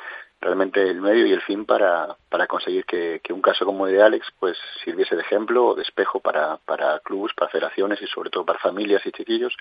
[0.42, 3.94] realmente el medio y el fin para, para conseguir que, que, un caso como el
[3.94, 8.08] de Alex pues sirviese de ejemplo o de espejo para, para clubes, para federaciones y
[8.08, 9.56] sobre todo para familias y chiquillos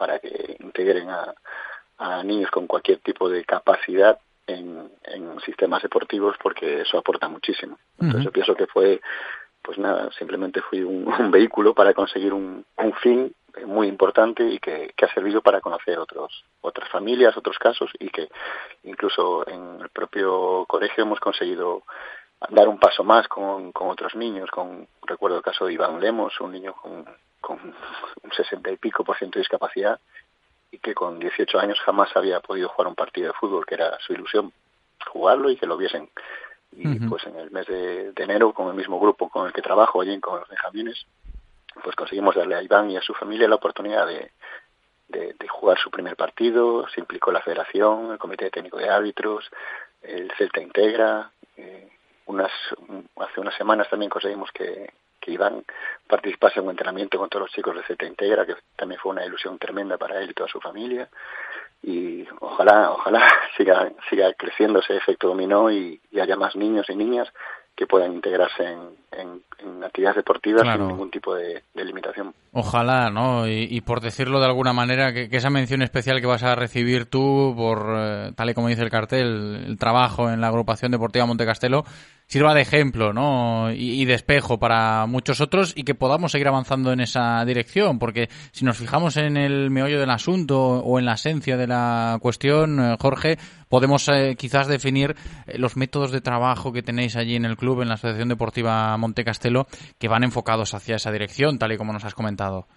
[0.00, 1.34] para que integren a,
[1.98, 7.78] a niños con cualquier tipo de capacidad en, en sistemas deportivos porque eso aporta muchísimo.
[7.98, 8.24] Entonces uh -huh.
[8.24, 9.02] yo pienso que fue,
[9.60, 13.30] pues nada, simplemente fui un, un vehículo para conseguir un, un fin
[13.66, 18.08] muy importante y que, que, ha servido para conocer otros otras familias, otros casos y
[18.08, 18.28] que
[18.84, 21.82] incluso en el propio colegio hemos conseguido
[22.48, 24.48] dar un paso más con, con otros niños.
[24.50, 27.04] Con recuerdo el caso de Iván Lemos, un niño con,
[27.40, 27.58] con
[28.22, 29.98] un sesenta y pico por ciento de discapacidad
[30.70, 33.98] y que con 18 años jamás había podido jugar un partido de fútbol, que era
[34.00, 34.52] su ilusión
[35.06, 36.08] jugarlo y que lo viesen.
[36.72, 37.08] Y uh -huh.
[37.08, 40.00] pues en el mes de, de, enero, con el mismo grupo con el que trabajo
[40.00, 41.04] allí con los Benjamines,
[41.82, 44.30] pues conseguimos darle a Iván y a su familia la oportunidad de,
[45.08, 49.50] de, de jugar su primer partido, se implicó la federación, el comité técnico de árbitros,
[50.02, 51.88] el Celta Integra, eh,
[52.26, 52.52] unas,
[53.16, 55.64] hace unas semanas también conseguimos que, que Iván
[56.08, 59.24] participase en un entrenamiento con todos los chicos de Celta Integra, que también fue una
[59.24, 61.08] ilusión tremenda para él y toda su familia.
[61.82, 66.96] Y ojalá, ojalá siga, siga creciendo ese efecto dominó y, y haya más niños y
[66.96, 67.28] niñas
[67.76, 68.80] que puedan integrarse en,
[69.12, 70.80] en, en actividades deportivas Claro.
[70.80, 72.34] sin ningún tipo de, de limitación.
[72.52, 73.48] Ojalá, ¿no?
[73.48, 76.54] Y, y por decirlo de alguna manera, que, que esa mención especial que vas a
[76.54, 80.90] recibir tú por, eh, tal y como dice el cartel, el trabajo en la agrupación
[80.92, 81.84] deportiva Montecastelo,
[82.30, 83.72] sirva de ejemplo, ¿no?
[83.72, 87.98] Y, y de espejo para muchos otros y que podamos seguir avanzando en esa dirección,
[87.98, 92.18] porque si nos fijamos en el meollo del asunto o en la esencia de la
[92.22, 93.36] cuestión, eh, Jorge,
[93.68, 95.16] podemos eh, quizás definir
[95.48, 98.96] eh, los métodos de trabajo que tenéis allí en el club, en la Asociación Deportiva
[98.96, 99.66] Montecastelo,
[99.98, 102.68] que van enfocados hacia esa dirección, tal y como nos has comentado.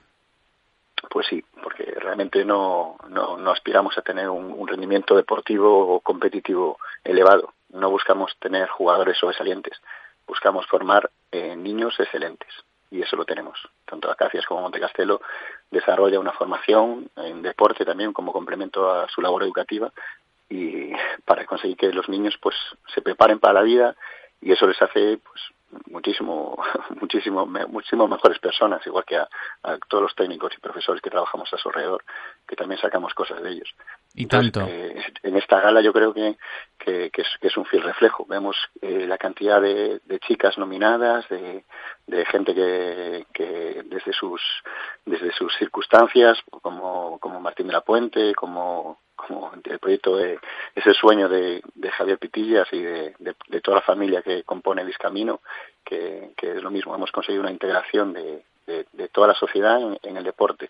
[1.11, 5.99] Pues sí, porque realmente no, no, no aspiramos a tener un, un rendimiento deportivo o
[5.99, 7.53] competitivo elevado.
[7.73, 9.81] No buscamos tener jugadores sobresalientes.
[10.27, 12.53] Buscamos formar eh, niños excelentes.
[12.91, 13.59] Y eso lo tenemos.
[13.85, 15.21] Tanto Acacias como Montecastelo
[15.71, 19.91] desarrolla una formación en deporte también como complemento a su labor educativa
[20.49, 20.93] y
[21.25, 22.55] para conseguir que los niños pues
[22.93, 23.95] se preparen para la vida
[24.39, 25.41] y eso les hace pues
[25.87, 26.55] muchísimo
[27.01, 29.27] muchísimo muchísimo mejores personas igual que a,
[29.63, 32.03] a todos los técnicos y profesores que trabajamos a su alrededor
[32.47, 33.73] que también sacamos cosas de ellos
[34.15, 34.61] Y tanto.
[34.61, 36.37] eh, en esta gala yo creo que,
[36.77, 38.25] que, que es, que es un fiel reflejo.
[38.27, 41.63] Vemos eh, la cantidad de, de chicas nominadas, de,
[42.05, 44.39] de gente que, que desde sus
[45.05, 50.39] desde sus circunstancias, como, como Martín de la Puente, como, como el proyecto de
[50.75, 54.85] ese sueño de, de Javier Pitillas y de, de, de toda la familia que compone
[54.85, 55.41] Discamino,
[55.83, 56.93] que, que es lo mismo.
[56.93, 58.43] Hemos conseguido una integración de,
[59.11, 60.69] toda la sociedad en, en el deporte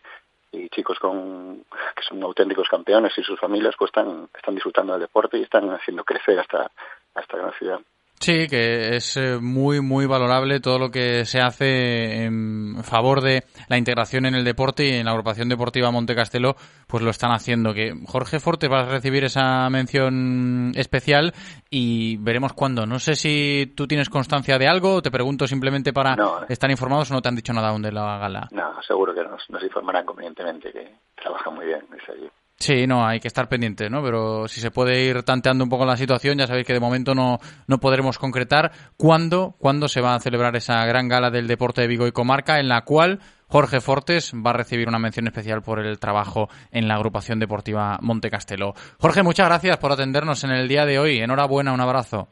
[0.53, 5.01] y chicos con que son auténticos campeones y sus familias pues están están disfrutando del
[5.01, 6.71] deporte y están haciendo crecer hasta
[7.15, 7.79] hasta gran ciudad
[8.23, 13.43] Sí, que es eh, muy, muy valorable todo lo que se hace en favor de
[13.67, 16.55] la integración en el deporte y en la agrupación deportiva Montecastelo,
[16.87, 17.73] pues lo están haciendo.
[17.73, 21.33] Que Jorge Fortes va a recibir esa mención especial
[21.69, 22.85] y veremos cuándo.
[22.85, 26.45] No sé si tú tienes constancia de algo, te pregunto simplemente para No.
[26.47, 28.47] estar informados o no te han dicho nada aún de la gala.
[28.51, 32.29] no seguro que nos, nos informarán convenientemente que trabajan muy bien desde allí
[32.63, 34.01] Sí, no, hay que estar pendientes, ¿no?
[34.01, 37.13] Pero si se puede ir tanteando un poco la situación, ya sabéis que de momento
[37.13, 41.81] no, no podremos concretar cuándo, cuándo se va a celebrar esa gran gala del deporte
[41.81, 45.61] de Vigo y Comarca, en la cual Jorge Fortes va a recibir una mención especial
[45.61, 48.75] por el trabajo en la agrupación deportiva Montecastelo.
[48.97, 51.17] Jorge, muchas gracias por atendernos en el día de hoy.
[51.17, 52.29] Enhorabuena, un abrazo.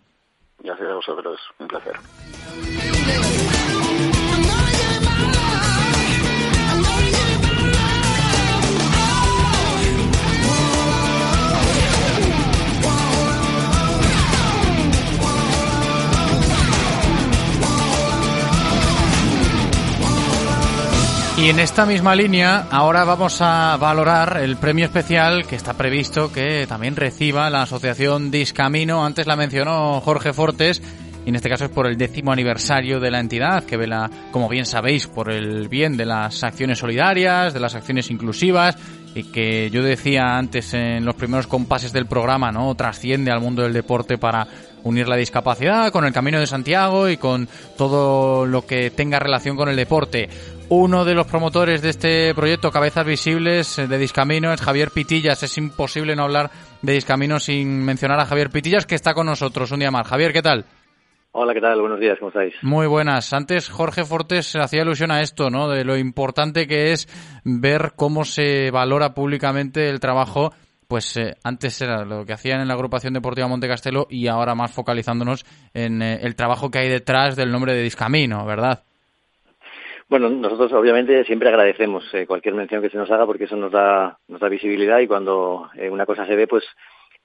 [0.63, 1.95] gracias a vosotros un placer
[21.42, 26.32] Y en esta misma línea, ahora vamos a valorar el premio especial que está previsto
[26.32, 29.04] que también reciba la asociación Discamino.
[29.04, 30.84] Antes la mencionó Jorge Fortes.
[31.26, 34.50] Y en este caso es por el décimo aniversario de la entidad, que vela, como
[34.50, 38.78] bien sabéis, por el bien de las acciones solidarias, de las acciones inclusivas,
[39.16, 42.74] y que yo decía antes en los primeros compases del programa, ¿no?
[42.76, 44.48] Trasciende al mundo del deporte para
[44.84, 49.56] unir la discapacidad con el Camino de Santiago y con todo lo que tenga relación
[49.56, 50.30] con el deporte.
[50.74, 55.43] Uno de los promotores de este proyecto, Cabezas Visibles eh, de Discamino, es Javier Pitillas.
[55.43, 56.49] Es imposible no hablar
[56.82, 60.07] de Discamino sin mencionar a Javier Pitillas, que está con nosotros un día más.
[60.07, 60.63] Javier, ¿qué tal?
[61.34, 61.82] Hola, ¿qué tal?
[61.82, 62.53] Buenos días, ¿cómo estáis?
[62.61, 63.34] Muy buenas.
[63.34, 65.67] Antes Jorge Fortes hacía alusión a esto, ¿no?
[65.67, 67.09] De lo importante que es
[67.43, 70.53] ver cómo se valora públicamente el trabajo.
[70.88, 74.72] Pues eh, antes era lo que hacían en la agrupación deportiva Montecastelo y ahora más
[74.72, 75.43] focalizándonos
[75.74, 78.86] en eh, el trabajo que hay detrás del nombre de Discamino, ¿verdad?
[80.12, 83.72] Bueno, nosotros obviamente siempre agradecemos eh, cualquier mención que se nos haga porque eso nos
[83.72, 86.66] da, nos da visibilidad y cuando eh, una cosa se ve, pues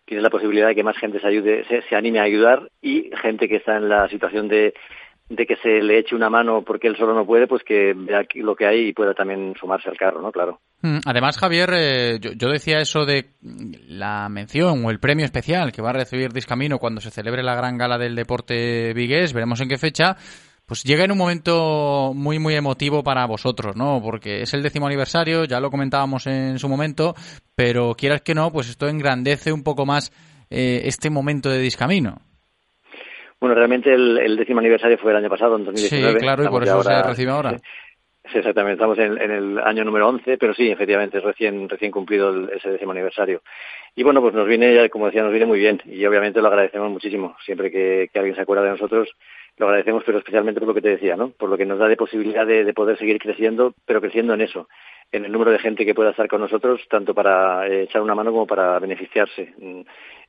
[0.05, 3.49] tienes la posibilidad de que más gente se ayude, se, anime a ayudar y gente
[3.49, 4.73] que está en la situación de,
[5.29, 8.25] de que se le eche una mano porque él solo no puede, pues que vea
[8.37, 10.31] lo que hay y pueda también sumarse al carro, ¿no?
[10.31, 10.61] Claro.
[10.83, 13.31] Mm, Además, Javier, eh, yo, yo decía eso de
[13.89, 17.57] la mención o el premio especial que va a recibir Discamino cuando se celebre la
[17.57, 20.17] gran gala del deporte vigués, veremos en qué fecha,
[20.67, 24.01] pues llega en un momento muy, muy emotivo para vosotros, ¿no?
[24.03, 27.15] Porque es el décimo aniversario, ya lo comentábamos en su momento,
[27.55, 30.13] pero quieras que no, pues esto engrandece un poco más
[30.51, 32.17] eh, este momento de Discamino.
[33.41, 36.15] Bueno, realmente el, el décimo aniversario fue el año pasado, en 2019.
[36.19, 37.57] Sí, claro, y por eso ya se recibe ahora.
[38.33, 41.93] Sí, exactamente, estamos en, en el año número 11, pero sí, efectivamente, es recién, recién
[41.93, 43.41] cumplido el- ese décimo aniversario.
[43.95, 46.91] Y bueno, pues nos viene, como decía, nos viene muy bien y obviamente lo agradecemos
[46.91, 47.37] muchísimo.
[47.45, 49.11] Siempre que, que alguien se acuerda de nosotros,
[49.59, 51.31] lo agradecemos, pero especialmente por lo que te decía, ¿no?
[51.31, 54.43] Por lo que nos da de posibilidad de, de poder seguir creciendo, pero creciendo en
[54.43, 54.69] eso,
[55.13, 58.15] en el número de gente que pueda estar con nosotros, tanto para eh, echar una
[58.15, 59.55] mano como para beneficiarse.
[59.59, 59.81] Mm,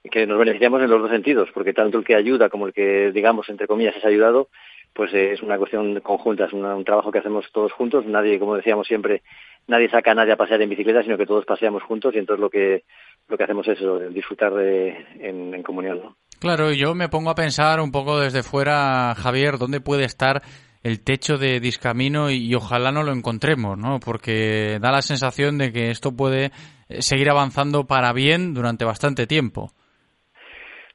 [0.09, 3.11] que nos beneficiamos en los dos sentidos, porque tanto el que ayuda como el que,
[3.11, 4.47] digamos, entre comillas, es ayudado,
[4.93, 8.05] pues eh, es una cuestión conjunta, es una- un trabajo que hacemos todos juntos.
[8.05, 9.23] Nadie, como decíamos siempre,
[9.67, 12.39] nadie saca a nadie a pasear en bicicleta, sino que todos paseamos juntos y entonces
[12.41, 12.83] lo que
[13.27, 15.99] lo que hacemos es eso, disfrutar de, en, en comunión.
[16.01, 16.15] ¿no?
[16.39, 20.43] Claro, yo me pongo a pensar un poco desde fuera, Javier, dónde puede estar
[20.83, 23.99] el techo de Discamino y, ojalá no lo encontremos, ¿no?
[23.99, 26.51] Porque da la sensación de que esto puede
[26.89, 29.73] eh, seguir avanzando para bien durante bastante tiempo.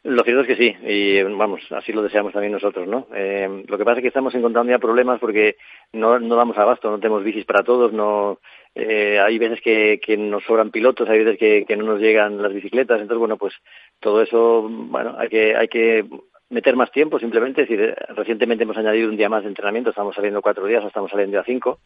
[0.04, 3.06] Lo cierto es que sí, y vamos, así lo deseamos también nosotros, ¿no?
[3.14, 5.56] Eh, lo que pasa es que estamos encontrando ya problemas porque
[5.92, 8.40] no, no damos abasto, no tenemos bicis para todos, no
[8.74, 12.42] eh, hay veces que, que nos sobran pilotos, hay veces que, que no nos llegan
[12.42, 13.54] las bicicletas, entonces bueno, pues
[14.00, 16.04] todo eso, bueno, hay que, hay que
[16.50, 20.16] meter más tiempo simplemente, es decir, recientemente hemos añadido un día más de entrenamiento, estamos
[20.16, 21.78] saliendo cuatro días, o estamos saliendo a cinco,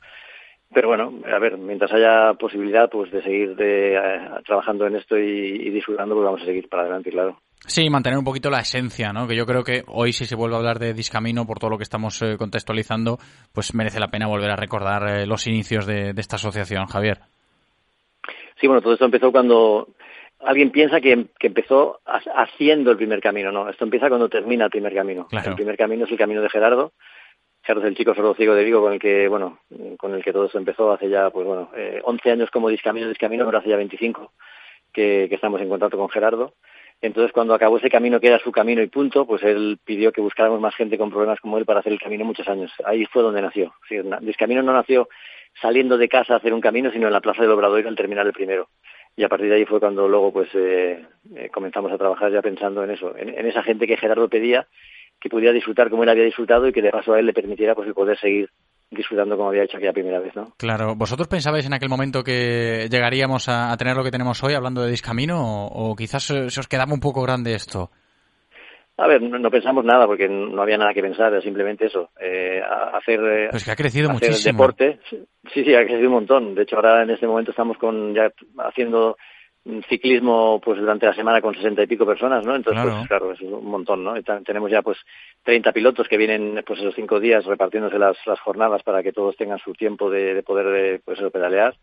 [0.72, 5.18] pero bueno, a ver, mientras haya posibilidad pues de seguir de, eh, trabajando en esto
[5.18, 7.38] y, y disfrutando, pues vamos a seguir para adelante, claro.
[7.66, 9.26] Sí, mantener un poquito la esencia, ¿no?
[9.26, 11.78] Que yo creo que hoy si se vuelve a hablar de Discamino por todo lo
[11.78, 13.18] que estamos eh, contextualizando,
[13.52, 17.18] pues merece la pena volver a recordar eh, los inicios de, de esta asociación, Javier.
[18.60, 19.88] Sí, bueno, todo esto empezó cuando
[20.40, 24.66] alguien piensa que, que empezó ha- haciendo el primer camino, no, esto empieza cuando termina
[24.66, 25.26] el primer camino.
[25.26, 25.50] Claro.
[25.50, 26.92] El primer camino es el camino de Gerardo.
[27.62, 29.58] Gerardo es el chico sordo ciego de Vigo con el que, bueno,
[29.98, 33.08] con el que todo esto empezó hace ya, pues bueno, eh, 11 años como discamino,
[33.08, 34.32] discamino, pero hace ya 25
[34.92, 36.54] que, que estamos en contacto con Gerardo.
[37.02, 40.20] Entonces, cuando acabó ese camino que era su camino y punto, pues él pidió que
[40.22, 42.72] buscáramos más gente con problemas como él para hacer el camino muchos años.
[42.84, 43.74] Ahí fue donde nació.
[43.88, 45.08] Sí, na- Discamino no nació
[45.60, 48.26] saliendo de casa a hacer un camino, sino en la Plaza del Obrador al terminar
[48.26, 48.68] el primero.
[49.14, 52.42] Y a partir de ahí fue cuando luego pues eh, eh, comenzamos a trabajar ya
[52.42, 54.66] pensando en eso, en, en esa gente que Gerardo pedía,
[55.20, 57.74] que pudiera disfrutar como él había disfrutado y que de paso a él le permitiera
[57.74, 58.50] pues el poder seguir
[58.90, 60.52] disfrutando como había hecho aquella primera vez, ¿no?
[60.56, 64.54] Claro, ¿vosotros pensabais en aquel momento que llegaríamos a, a tener lo que tenemos hoy
[64.54, 67.90] hablando de Discamino o, o quizás se, se os quedaba un poco grande esto?
[68.98, 72.08] A ver, no, no pensamos nada porque no había nada que pensar, era simplemente eso,
[72.18, 72.62] eh,
[72.94, 74.52] hacer, eh, Pues que ha crecido hacer muchísimo.
[74.58, 75.00] deporte.
[75.10, 76.54] Sí, sí, ha crecido un montón.
[76.54, 79.18] De hecho, ahora en este momento estamos con ya haciendo
[79.88, 82.54] ciclismo pues durante la semana con sesenta y pico personas, ¿no?
[82.54, 82.96] Entonces, Claro.
[82.98, 84.16] pues claro, es un montón, ¿no?
[84.16, 84.98] Y tenemos ya pues
[85.44, 89.36] 30 pilotos que vienen pues esos cinco días repartiéndose las, las jornadas para que todos
[89.36, 91.74] tengan su tiempo de, de poder eh, pues eso, pedalear.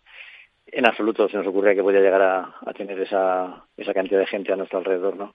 [0.66, 4.28] En absoluto se nos ocurría que podía llegar a, a tener esa, esa cantidad de
[4.28, 5.34] gente a nuestro alrededor, ¿no?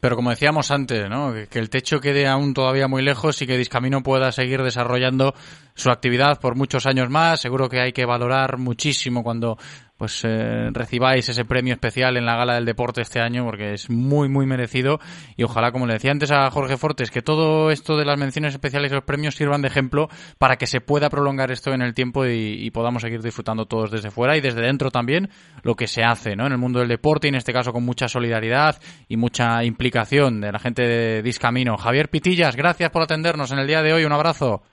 [0.00, 1.34] Pero como decíamos antes, ¿no?
[1.34, 5.34] Que, que el techo quede aún todavía muy lejos y que Discamino pueda seguir desarrollando
[5.74, 7.40] su actividad por muchos años más.
[7.40, 9.58] Seguro que hay que valorar muchísimo cuando
[10.02, 13.88] pues eh, recibáis ese premio especial en la gala del deporte este año porque es
[13.88, 14.98] muy muy merecido
[15.36, 18.52] y ojalá como le decía antes a Jorge Fortes que todo esto de las menciones
[18.52, 20.08] especiales y los premios sirvan de ejemplo
[20.38, 23.92] para que se pueda prolongar esto en el tiempo y, y podamos seguir disfrutando todos
[23.92, 25.30] desde fuera y desde dentro también
[25.62, 26.46] lo que se hace ¿no?
[26.46, 30.40] en el mundo del deporte y en este caso con mucha solidaridad y mucha implicación
[30.40, 31.76] de la gente de Discamino.
[31.76, 34.64] Javier Pitillas, gracias por atendernos en el día de hoy, un abrazo.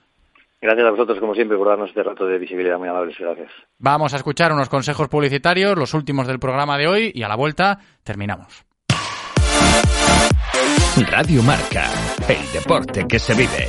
[0.62, 2.78] Gracias a vosotros, como siempre, por darnos este rato de visibilidad.
[2.78, 3.50] Muy amables, gracias.
[3.78, 7.36] Vamos a escuchar unos consejos publicitarios, los últimos del programa de hoy y a la
[7.36, 8.66] vuelta terminamos.
[11.10, 11.84] Radio Marca,
[12.28, 13.68] el deporte que se vive.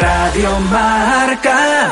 [0.00, 1.91] Radio Marca.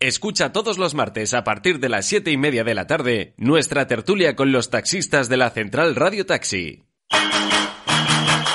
[0.00, 3.86] Escucha todos los martes a partir de las siete y media de la tarde nuestra
[3.86, 6.84] tertulia con los taxistas de la Central Radio Taxi.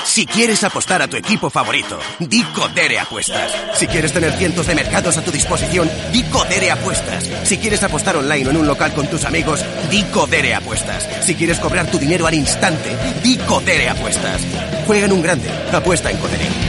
[0.04, 3.52] Si quieres apostar a tu equipo favorito, di Codere Apuestas.
[3.74, 7.30] Si quieres tener cientos de mercados a tu disposición, di Codere Apuestas.
[7.44, 11.08] Si quieres apostar online o en un local con tus amigos, di Codere Apuestas.
[11.24, 12.90] Si quieres cobrar tu dinero al instante,
[13.22, 14.42] di Codere Apuestas.
[14.84, 16.65] Juega en un grande, apuesta en Codere.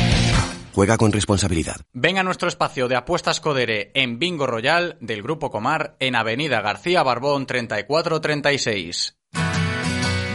[0.77, 1.77] Juega con responsabilidad.
[1.91, 6.61] Venga a nuestro espacio de apuestas Codere en Bingo Royal del Grupo Comar en Avenida
[6.61, 9.16] García Barbón 3436.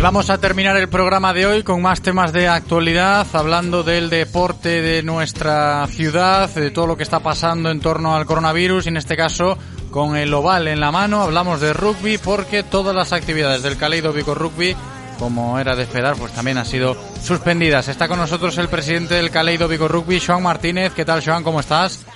[0.00, 4.80] vamos a terminar el programa de hoy con más temas de actualidad, hablando del deporte
[4.80, 8.96] de nuestra ciudad, de todo lo que está pasando en torno al coronavirus, y en
[8.96, 9.58] este caso
[9.90, 14.12] con el oval en la mano, hablamos de rugby porque todas las actividades del Caleido
[14.12, 14.74] Vigo Rugby,
[15.18, 17.88] como era de esperar, pues también han sido suspendidas.
[17.88, 20.94] Está con nosotros el presidente del Caleido Vigo Rugby, Joan Martínez.
[20.94, 21.44] ¿Qué tal, Joan?
[21.44, 22.06] ¿Cómo estás?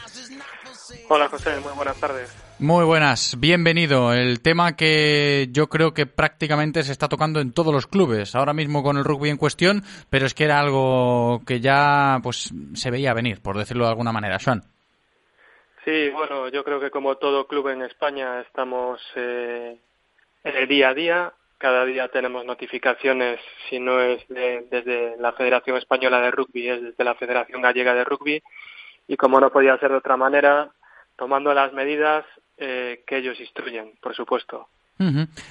[1.11, 1.51] Hola, José.
[1.63, 2.44] Muy buenas tardes.
[2.61, 4.13] Muy buenas, bienvenido.
[4.15, 8.53] El tema que yo creo que prácticamente se está tocando en todos los clubes, ahora
[8.53, 12.91] mismo con el rugby en cuestión, pero es que era algo que ya pues se
[12.91, 14.39] veía venir, por decirlo de alguna manera.
[14.43, 14.63] Joan.
[15.85, 19.77] Sí, bueno, yo creo que como todo club en España estamos eh,
[20.45, 21.33] en el día a día.
[21.59, 26.83] Cada día tenemos notificaciones, si no es de- desde la Federación Española de Rugby, es
[26.83, 28.43] desde la Federación Gallega de Rugby.
[29.09, 30.71] Y como no podía ser de otra manera,
[31.17, 32.25] tomando las medidas
[32.57, 34.69] eh, que ellos instruyen, por supuesto.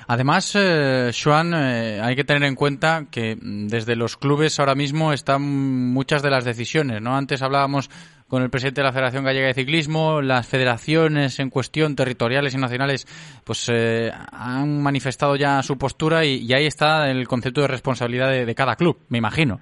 [0.08, 4.74] Además, eh, Joan, eh, hay que tener en cuenta que mm, desde los clubes ahora
[4.74, 7.16] mismo están muchas de las decisiones, ¿no?
[7.16, 7.90] Antes hablábamos
[8.30, 12.58] con el presidente de la Federación Gallega de Ciclismo, las federaciones en cuestión, territoriales y
[12.58, 13.06] nacionales,
[13.46, 18.32] pues eh, han manifestado ya su postura y, y ahí está el concepto de responsabilidad
[18.32, 19.60] de, de cada club, me imagino.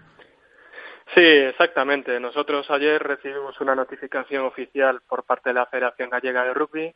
[1.15, 2.17] Sí, exactamente.
[2.19, 6.95] Nosotros ayer recibimos una notificación oficial por parte de la Federación Gallega de Rugby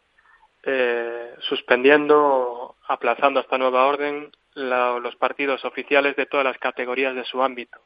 [0.65, 7.25] eh, suspendiendo, aplazando esta nueva orden la- los partidos oficiales de todas las categorías de
[7.25, 7.79] su ámbito.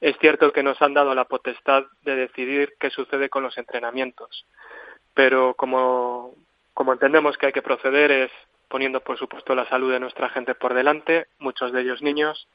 [0.00, 4.46] Es cierto que nos han dado la potestad de decidir qué sucede con los entrenamientos,
[5.14, 6.34] pero como
[6.92, 8.30] entendemos que hay que proceder es
[8.68, 12.48] poniendo, por supuesto, la salud de nuestra gente por delante, muchos de ellos niños,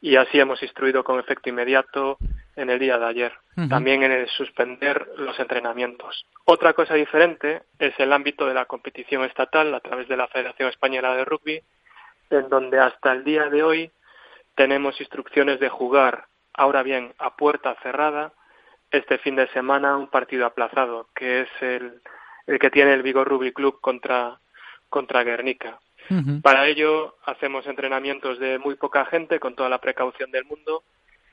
[0.00, 2.18] y así hemos instruido con efecto inmediato
[2.56, 3.32] en el día de ayer.
[3.68, 6.26] También en el suspender los entrenamientos.
[6.44, 10.68] Otra cosa diferente es el ámbito de la competición estatal a través de la Federación
[10.68, 11.62] Española de Rugby,
[12.30, 13.90] en donde hasta el día de hoy
[14.56, 18.32] tenemos instrucciones de jugar, ahora bien, a puerta cerrada,
[18.90, 22.00] este fin de semana un partido aplazado, que es el,
[22.46, 24.38] el que tiene el Vigo Rugby Club contra,
[24.88, 25.78] contra Guernica.
[26.42, 30.84] Para ello hacemos entrenamientos de muy poca gente con toda la precaución del mundo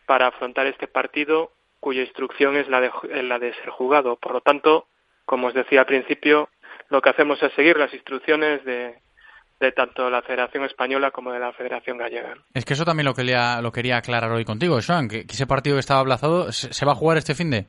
[0.05, 2.91] para afrontar este partido cuya instrucción es la de,
[3.23, 4.15] la de ser jugado.
[4.15, 4.87] Por lo tanto,
[5.25, 6.49] como os decía al principio,
[6.89, 8.99] lo que hacemos es seguir las instrucciones de,
[9.59, 12.35] de tanto la Federación Española como de la Federación Gallega.
[12.53, 15.47] Es que eso también lo quería, lo quería aclarar hoy contigo, Joan, que, que ese
[15.47, 17.65] partido que estaba aplazado se, se va a jugar este fin de.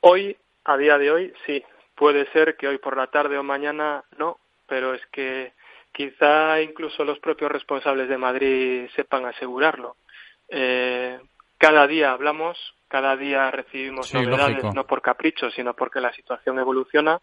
[0.00, 1.62] Hoy, a día de hoy, sí.
[1.94, 5.52] Puede ser que hoy por la tarde o mañana no, pero es que
[5.92, 9.96] quizá incluso los propios responsables de Madrid sepan asegurarlo.
[10.50, 11.18] Eh,
[11.58, 12.58] cada día hablamos,
[12.88, 14.74] cada día recibimos Sí, novedades, lógico.
[14.74, 17.20] no por capricho, sino porque la situación evoluciona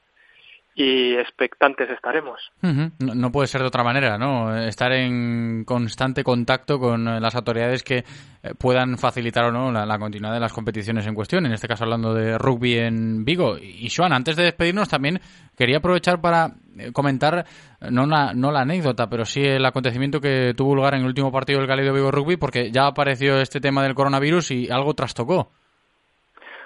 [0.79, 2.51] y expectantes estaremos.
[2.61, 4.55] No, no puede ser de otra manera, ¿no?
[4.55, 8.03] Estar en constante contacto con eh, las autoridades que eh,
[8.59, 11.83] puedan facilitar o no la, la continuidad de las competiciones en cuestión, en este caso
[11.83, 13.57] hablando de rugby en Vigo.
[13.57, 15.19] Y Joan, antes de despedirnos también
[15.57, 17.45] quería aprovechar para eh, comentar,
[17.89, 21.31] no la, no la anécdota, pero sí el acontecimiento que tuvo lugar en el último
[21.31, 25.49] partido del Galido Vigo Rugby, porque ya apareció este tema del coronavirus y algo trastocó.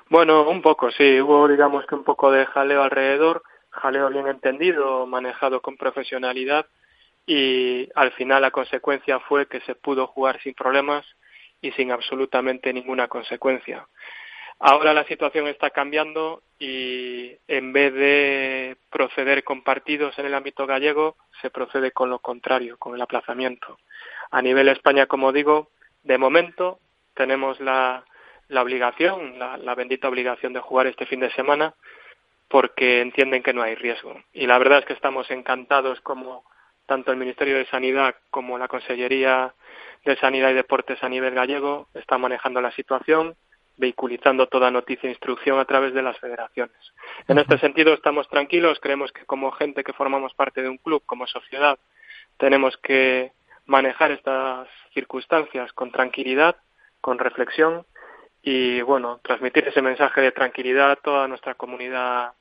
[0.10, 1.22] Bueno, un poco, sí.
[1.22, 6.68] Hubo, digamos que un poco de jaleo alrededor, jaleo bien entendido, manejado con profesionalidad
[7.26, 11.06] y al final la consecuencia fue que se pudo jugar sin problemas
[11.62, 13.88] y sin absolutamente ninguna consecuencia.
[14.60, 20.68] Ahora la situación está cambiando y en vez de proceder con partidos en el ámbito
[20.68, 23.80] gallego, se procede con lo contrario, con el aplazamiento.
[24.30, 25.70] A nivel España, como digo,
[26.04, 26.80] de momento
[27.16, 28.04] tenemos la,
[28.50, 31.74] obligación, la bendita obligación de jugar este fin de semana
[32.52, 34.22] porque entienden que no hay riesgo.
[34.34, 36.44] Y la verdad es que estamos encantados como
[36.86, 39.54] tanto el Ministerio de Sanidad como la Consellería
[40.04, 43.36] de Sanidad y Deportes a nivel gallego están manejando la situación
[43.78, 46.78] vehiculizando toda noticia e instrucción a través de las federaciones.
[47.28, 51.02] En este sentido estamos tranquilos, creemos que como gente que formamos parte de un club,
[51.06, 51.80] como sociedad,
[52.38, 53.32] tenemos que
[53.66, 56.58] manejar estas circunstancias con tranquilidad,
[57.00, 57.86] con reflexión
[58.44, 62.34] y bueno, transmitir ese mensaje de tranquilidad a toda nuestra comunidad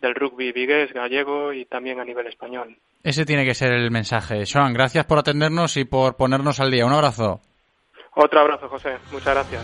[0.00, 2.76] del rugby vigués, gallego y también a nivel español.
[3.02, 4.44] Ese tiene que ser el mensaje.
[4.50, 6.86] Joan, gracias por atendernos y por ponernos al día.
[6.86, 7.40] Un abrazo.
[8.14, 8.96] Otro abrazo, José.
[9.12, 9.62] Muchas gracias.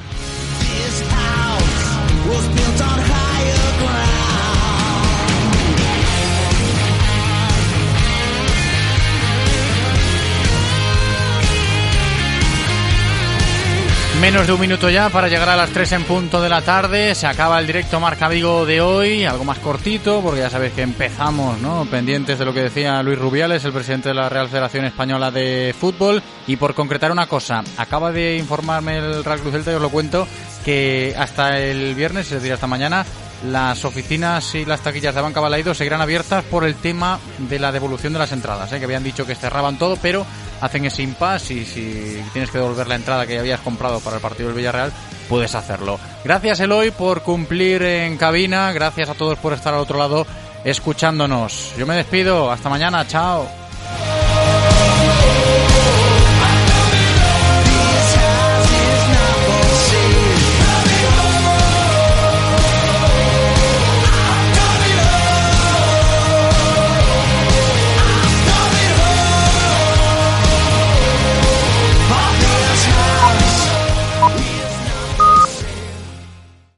[14.27, 17.15] Menos de un minuto ya para llegar a las 3 en punto de la tarde.
[17.15, 20.83] Se acaba el directo Marca Vigo de hoy, algo más cortito, porque ya sabéis que
[20.83, 21.87] empezamos, ¿no?
[21.89, 25.73] Pendientes de lo que decía Luis Rubiales, el presidente de la Real Federación Española de
[25.79, 26.21] Fútbol.
[26.49, 29.91] Y por concretar una cosa, acaba de informarme el Real Cruz Celta, y os lo
[29.91, 30.27] cuento,
[30.65, 33.07] que hasta el viernes, es decir, hasta mañana,
[33.47, 37.73] las oficinas y las taquillas de Banca Balaido seguirán abiertas por el tema de la
[37.73, 38.79] devolución de las entradas, ¿eh?
[38.79, 40.27] que habían dicho que cerraban todo, pero
[40.61, 44.23] hacen ese impasse y si tienes que devolver la entrada que habías comprado para el
[44.23, 44.93] partido del Villarreal,
[45.29, 45.99] puedes hacerlo.
[46.25, 50.27] Gracias Eloy por cumplir en cabina, gracias a todos por estar al otro lado
[50.65, 51.75] escuchándonos.
[51.79, 53.47] Yo me despido, hasta mañana, chao.